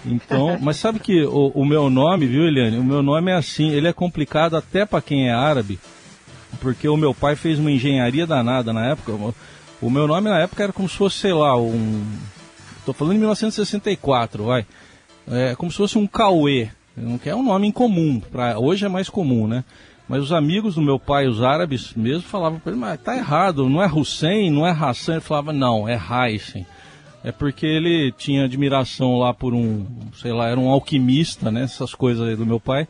Então, 0.05 0.59
mas 0.61 0.77
sabe 0.77 0.99
que 0.99 1.23
o, 1.23 1.53
o, 1.55 1.65
meu 1.65 1.89
nome, 1.89 2.27
viu, 2.27 2.49
Eliane? 2.49 2.79
O 2.79 2.85
meu 2.85 3.01
nome 3.01 3.31
é 3.31 3.37
assim, 3.37 3.71
ele 3.71 3.87
é 3.87 3.93
complicado 3.93 4.57
até 4.57 4.85
para 4.85 5.01
quem 5.01 5.29
é 5.29 5.33
árabe, 5.33 5.79
porque 6.61 6.89
o 6.89 6.97
meu 6.97 7.15
pai 7.15 7.37
fez 7.37 7.59
uma 7.59 7.71
engenharia 7.71 8.27
danada 8.27 8.73
na 8.73 8.87
época. 8.87 9.35
O 9.81 9.91
meu 9.91 10.07
nome 10.07 10.29
na 10.29 10.39
época 10.39 10.63
era 10.63 10.73
como 10.73 10.89
se 10.89 10.97
fosse, 10.97 11.19
sei 11.19 11.33
lá, 11.33 11.57
um. 11.59 12.05
Estou 12.79 12.95
falando 12.95 13.15
de 13.15 13.21
1964, 13.21 14.45
vai. 14.45 14.67
É 15.29 15.55
como 15.55 15.71
se 15.71 15.77
fosse 15.77 15.99
um 15.99 16.07
Cauê, 16.07 16.69
que 17.23 17.29
é 17.31 17.35
um 17.35 17.43
nome 17.43 17.69
incomum. 17.69 18.21
Pra, 18.21 18.59
hoje 18.59 18.85
é 18.85 18.89
mais 18.89 19.09
comum, 19.09 19.47
né? 19.47 19.65
Mas 20.09 20.25
os 20.25 20.33
amigos 20.33 20.75
do 20.75 20.83
meu 20.83 20.99
pai, 20.99 21.29
os 21.29 21.41
árabes 21.41 21.95
mesmo, 21.95 22.23
falavam 22.23 22.59
para 22.59 22.73
ele, 22.73 22.81
mas 22.81 23.01
tá 23.01 23.17
errado, 23.17 23.69
não 23.69 23.81
é 23.81 23.87
Hussein, 23.87 24.51
não 24.51 24.67
é 24.67 24.71
Hassan. 24.71 25.13
Ele 25.13 25.21
falava, 25.21 25.53
não, 25.53 25.89
é 25.89 25.97
Heisen. 25.97 26.67
É 27.23 27.31
porque 27.31 27.65
ele 27.65 28.11
tinha 28.13 28.45
admiração 28.45 29.19
lá 29.19 29.33
por 29.33 29.55
um, 29.55 29.87
sei 30.21 30.33
lá, 30.33 30.49
era 30.49 30.59
um 30.59 30.69
alquimista, 30.69 31.51
né? 31.51 31.63
Essas 31.63 31.95
coisas 31.95 32.27
aí 32.27 32.35
do 32.35 32.45
meu 32.45 32.59
pai. 32.59 32.89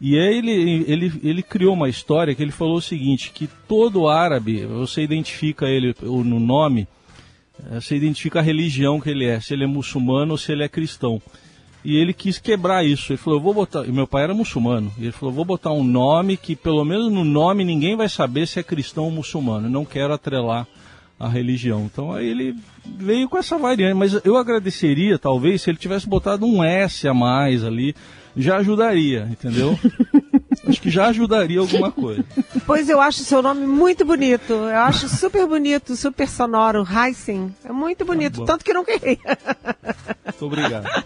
E 0.00 0.18
aí 0.18 0.38
ele, 0.38 0.84
ele, 0.86 1.20
ele 1.22 1.42
criou 1.42 1.74
uma 1.74 1.88
história 1.88 2.34
que 2.34 2.42
ele 2.42 2.50
falou 2.50 2.76
o 2.76 2.82
seguinte, 2.82 3.30
que 3.32 3.48
todo 3.68 4.08
árabe, 4.08 4.66
você 4.66 5.02
identifica 5.02 5.66
ele 5.66 5.94
no 6.02 6.40
nome, 6.40 6.86
eh, 7.70 7.80
você 7.80 7.96
identifica 7.96 8.40
a 8.40 8.42
religião 8.42 9.00
que 9.00 9.10
ele 9.10 9.24
é, 9.24 9.40
se 9.40 9.54
ele 9.54 9.64
é 9.64 9.66
muçulmano 9.66 10.32
ou 10.32 10.38
se 10.38 10.52
ele 10.52 10.64
é 10.64 10.68
cristão. 10.68 11.22
E 11.84 11.96
ele 11.96 12.14
quis 12.14 12.38
quebrar 12.38 12.84
isso. 12.84 13.12
Ele 13.12 13.18
falou, 13.18 13.38
vou 13.38 13.52
botar. 13.52 13.84
E 13.84 13.92
meu 13.92 14.06
pai 14.06 14.24
era 14.24 14.32
muçulmano. 14.32 14.90
Ele 14.98 15.12
falou, 15.12 15.34
vou 15.34 15.44
botar 15.44 15.70
um 15.70 15.84
nome 15.84 16.36
que, 16.36 16.56
pelo 16.56 16.82
menos 16.82 17.12
no 17.12 17.24
nome, 17.24 17.62
ninguém 17.62 17.94
vai 17.94 18.08
saber 18.08 18.46
se 18.46 18.58
é 18.58 18.62
cristão 18.62 19.04
ou 19.04 19.10
muçulmano. 19.10 19.66
Eu 19.66 19.70
não 19.70 19.84
quero 19.84 20.14
atrelar 20.14 20.66
a 21.20 21.28
religião. 21.28 21.84
Então 21.84 22.12
aí 22.12 22.26
ele 22.26 22.56
veio 22.84 23.28
com 23.28 23.36
essa 23.36 23.58
variante. 23.58 23.94
Mas 23.94 24.18
eu 24.24 24.38
agradeceria, 24.38 25.18
talvez, 25.18 25.60
se 25.60 25.70
ele 25.70 25.76
tivesse 25.76 26.08
botado 26.08 26.46
um 26.46 26.64
S 26.64 27.06
a 27.06 27.12
mais 27.12 27.62
ali. 27.62 27.94
Já 28.36 28.56
ajudaria, 28.56 29.28
entendeu? 29.30 29.78
acho 30.66 30.80
que 30.80 30.90
já 30.90 31.06
ajudaria 31.06 31.60
alguma 31.60 31.90
coisa. 31.90 32.24
Pois 32.66 32.88
eu 32.88 33.00
acho 33.00 33.20
seu 33.20 33.42
nome 33.42 33.66
muito 33.66 34.04
bonito. 34.04 34.52
Eu 34.52 34.78
acho 34.78 35.08
super 35.08 35.46
bonito, 35.46 35.94
super 35.96 36.28
sonoro. 36.28 36.84
Heisen. 36.84 37.54
É 37.64 37.72
muito 37.72 38.04
bonito. 38.04 38.40
Tá 38.40 38.52
Tanto 38.52 38.64
que 38.64 38.72
não 38.72 38.84
queria. 38.84 39.18
Muito 40.24 40.46
obrigado. 40.46 41.04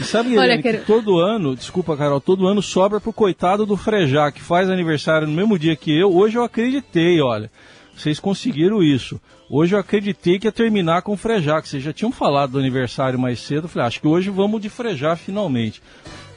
E 0.00 0.04
sabe, 0.04 0.36
Olha, 0.38 0.60
que 0.60 0.78
todo 0.78 1.18
ano, 1.18 1.54
desculpa, 1.54 1.96
Carol, 1.96 2.20
todo 2.20 2.46
ano 2.46 2.62
sobra 2.62 3.00
pro 3.00 3.12
coitado 3.12 3.66
do 3.66 3.76
Frejá, 3.76 4.32
que 4.32 4.40
faz 4.40 4.70
aniversário 4.70 5.26
no 5.28 5.34
mesmo 5.34 5.58
dia 5.58 5.76
que 5.76 5.96
eu. 5.96 6.14
Hoje 6.14 6.38
eu 6.38 6.44
acreditei, 6.44 7.20
olha. 7.20 7.50
Vocês 7.96 8.18
conseguiram 8.18 8.82
isso. 8.82 9.20
Hoje 9.50 9.74
eu 9.74 9.78
acreditei 9.78 10.38
que 10.38 10.46
ia 10.46 10.52
terminar 10.52 11.02
com 11.02 11.12
o 11.12 11.16
Frejá, 11.16 11.60
que 11.60 11.68
vocês 11.68 11.82
já 11.82 11.92
tinham 11.92 12.10
falado 12.10 12.52
do 12.52 12.58
aniversário 12.58 13.18
mais 13.18 13.38
cedo. 13.38 13.64
Eu 13.64 13.68
falei, 13.68 13.86
acho 13.86 14.00
que 14.00 14.08
hoje 14.08 14.30
vamos 14.30 14.62
de 14.62 14.70
Frejá 14.70 15.14
finalmente. 15.14 15.82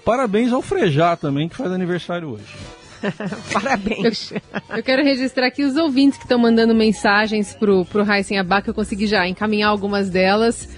Parabéns 0.06 0.54
ao 0.54 0.62
Frejá 0.62 1.16
também, 1.16 1.50
que 1.50 1.56
faz 1.56 1.72
aniversário 1.72 2.30
hoje. 2.30 2.56
Parabéns. 3.52 4.32
Eu, 4.32 4.40
eu, 4.78 4.84
quero 4.84 5.04
registrar 5.04 5.48
aqui 5.48 5.64
os 5.64 5.76
ouvintes 5.76 6.18
que 6.18 6.26
estão 6.26 6.38
mandando 6.38 6.76
mensagens 6.76 7.56
pro, 7.56 7.84
pro 7.86 8.04
Raíssen 8.04 8.38
Abac. 8.38 8.68
Eu 8.68 8.74
consegui 8.74 9.08
já 9.08 9.28
encaminhar 9.28 9.70
algumas 9.70 10.10
delas. 10.10 10.70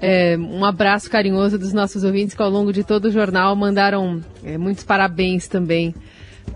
É, 0.00 0.36
um 0.38 0.64
abraço 0.64 1.10
carinhoso 1.10 1.58
dos 1.58 1.72
nossos 1.72 2.04
ouvintes 2.04 2.34
que 2.34 2.42
ao 2.42 2.50
longo 2.50 2.72
de 2.72 2.84
todo 2.84 3.06
o 3.06 3.10
jornal 3.10 3.56
mandaram 3.56 4.20
é, 4.44 4.58
muitos 4.58 4.84
parabéns 4.84 5.48
também 5.48 5.94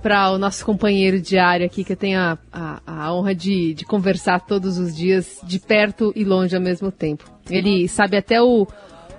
para 0.03 0.31
o 0.31 0.38
nosso 0.38 0.64
companheiro 0.64 1.21
diário 1.21 1.66
aqui, 1.66 1.83
que 1.83 1.93
eu 1.93 1.97
tenho 1.97 2.19
a, 2.19 2.38
a, 2.53 2.81
a 2.87 3.14
honra 3.14 3.35
de, 3.35 3.75
de, 3.75 3.85
conversar 3.85 4.40
todos 4.40 4.79
os 4.79 4.97
dias, 4.97 5.38
de 5.43 5.59
perto 5.59 6.12
e 6.14 6.25
longe 6.25 6.55
ao 6.55 6.62
mesmo 6.62 6.93
tempo. 6.93 7.25
Ele 7.51 7.88
sabe 7.88 8.16
até 8.16 8.40
o, 8.40 8.66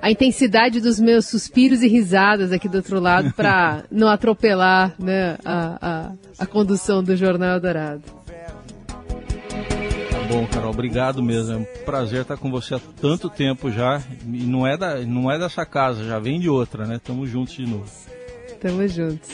a 0.02 0.10
intensidade 0.10 0.82
dos 0.82 1.00
meus 1.00 1.28
suspiros 1.28 1.82
e 1.82 1.88
risadas 1.88 2.52
aqui 2.52 2.68
do 2.68 2.78
outro 2.78 3.00
lado 3.00 3.32
para 3.36 3.84
não 3.92 4.08
atropelar 4.08 4.96
né, 5.00 5.38
a, 5.46 5.78
a, 5.82 6.12
a 6.40 6.46
condução 6.46 7.04
do 7.04 7.16
Jornal 7.16 7.60
Dourado 7.60 8.22
bom, 10.32 10.48
Carol. 10.48 10.72
Obrigado 10.72 11.22
mesmo. 11.22 11.54
É 11.54 11.58
um 11.58 11.66
prazer 11.84 12.22
estar 12.22 12.38
com 12.38 12.50
você 12.50 12.76
há 12.76 12.80
tanto 13.02 13.30
tempo 13.30 13.70
já. 13.70 14.02
E 14.26 14.44
não 14.44 14.66
é, 14.66 14.78
da, 14.78 15.00
não 15.00 15.30
é 15.30 15.38
dessa 15.38 15.66
casa, 15.66 16.06
já 16.06 16.20
vem 16.20 16.40
de 16.40 16.50
outra, 16.50 16.86
né? 16.86 17.00
Tamo 17.04 17.28
juntos 17.28 17.54
de 17.54 17.66
novo. 17.66 17.86
Tamo 18.62 18.88
juntos. 18.88 19.30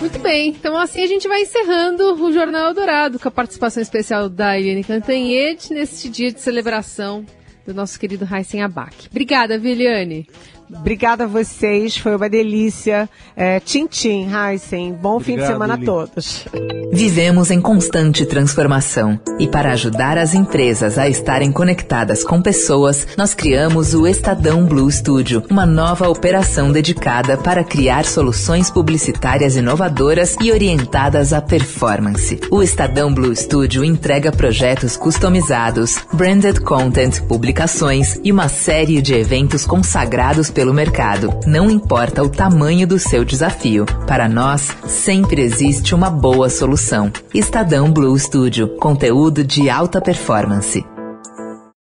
Muito 0.00 0.18
bem, 0.20 0.50
então 0.50 0.78
assim 0.78 1.02
a 1.02 1.06
gente 1.06 1.26
vai 1.26 1.42
encerrando 1.42 2.14
o 2.22 2.32
Jornal 2.32 2.72
Dourado 2.72 3.18
com 3.18 3.26
a 3.26 3.32
participação 3.32 3.82
especial 3.82 4.28
da 4.28 4.54
Iane 4.54 4.84
Cantanhete 4.84 5.74
neste 5.74 6.08
dia 6.08 6.32
de 6.32 6.40
celebração 6.40 7.26
do 7.66 7.74
nosso 7.74 7.98
querido 7.98 8.28
Heisen 8.30 8.62
Abac. 8.62 9.08
Obrigada, 9.10 9.58
Viliane. 9.58 10.26
Obrigada 10.74 11.24
a 11.24 11.26
vocês, 11.26 11.96
foi 11.96 12.16
uma 12.16 12.28
delícia. 12.28 13.08
É, 13.36 13.60
tchim, 13.60 13.86
tchim, 13.86 14.28
Heisen. 14.32 14.92
Bom 14.92 15.16
Obrigado, 15.16 15.24
fim 15.24 15.36
de 15.36 15.46
semana 15.46 15.74
Eli. 15.74 15.82
a 15.82 15.86
todos. 15.86 16.46
Vivemos 16.92 17.50
em 17.50 17.60
constante 17.60 18.26
transformação 18.26 19.18
e 19.38 19.48
para 19.48 19.72
ajudar 19.72 20.18
as 20.18 20.34
empresas 20.34 20.98
a 20.98 21.08
estarem 21.08 21.50
conectadas 21.50 22.22
com 22.22 22.42
pessoas, 22.42 23.06
nós 23.16 23.34
criamos 23.34 23.94
o 23.94 24.06
Estadão 24.06 24.66
Blue 24.66 24.90
Studio, 24.90 25.42
uma 25.50 25.64
nova 25.64 26.08
operação 26.08 26.70
dedicada 26.70 27.36
para 27.38 27.64
criar 27.64 28.04
soluções 28.04 28.70
publicitárias 28.70 29.56
inovadoras 29.56 30.36
e 30.40 30.52
orientadas 30.52 31.32
à 31.32 31.40
performance. 31.40 32.38
O 32.50 32.62
Estadão 32.62 33.12
Blue 33.12 33.34
Studio 33.34 33.84
entrega 33.84 34.30
projetos 34.30 34.96
customizados, 34.96 35.96
branded 36.12 36.60
content, 36.60 37.22
publicações 37.22 38.20
e 38.22 38.30
uma 38.30 38.48
série 38.48 39.00
de 39.00 39.14
eventos 39.14 39.64
consagrados 39.64 40.50
pelo 40.50 40.61
pelo 40.62 40.72
mercado. 40.72 41.40
Não 41.44 41.68
importa 41.68 42.22
o 42.22 42.28
tamanho 42.28 42.86
do 42.86 42.96
seu 42.96 43.24
desafio. 43.24 43.84
Para 44.06 44.28
nós, 44.28 44.68
sempre 44.86 45.42
existe 45.42 45.92
uma 45.92 46.08
boa 46.08 46.48
solução. 46.48 47.10
Estadão 47.34 47.90
Blue 47.90 48.16
Studio. 48.16 48.68
Conteúdo 48.78 49.42
de 49.42 49.68
alta 49.68 50.00
performance. 50.00 50.86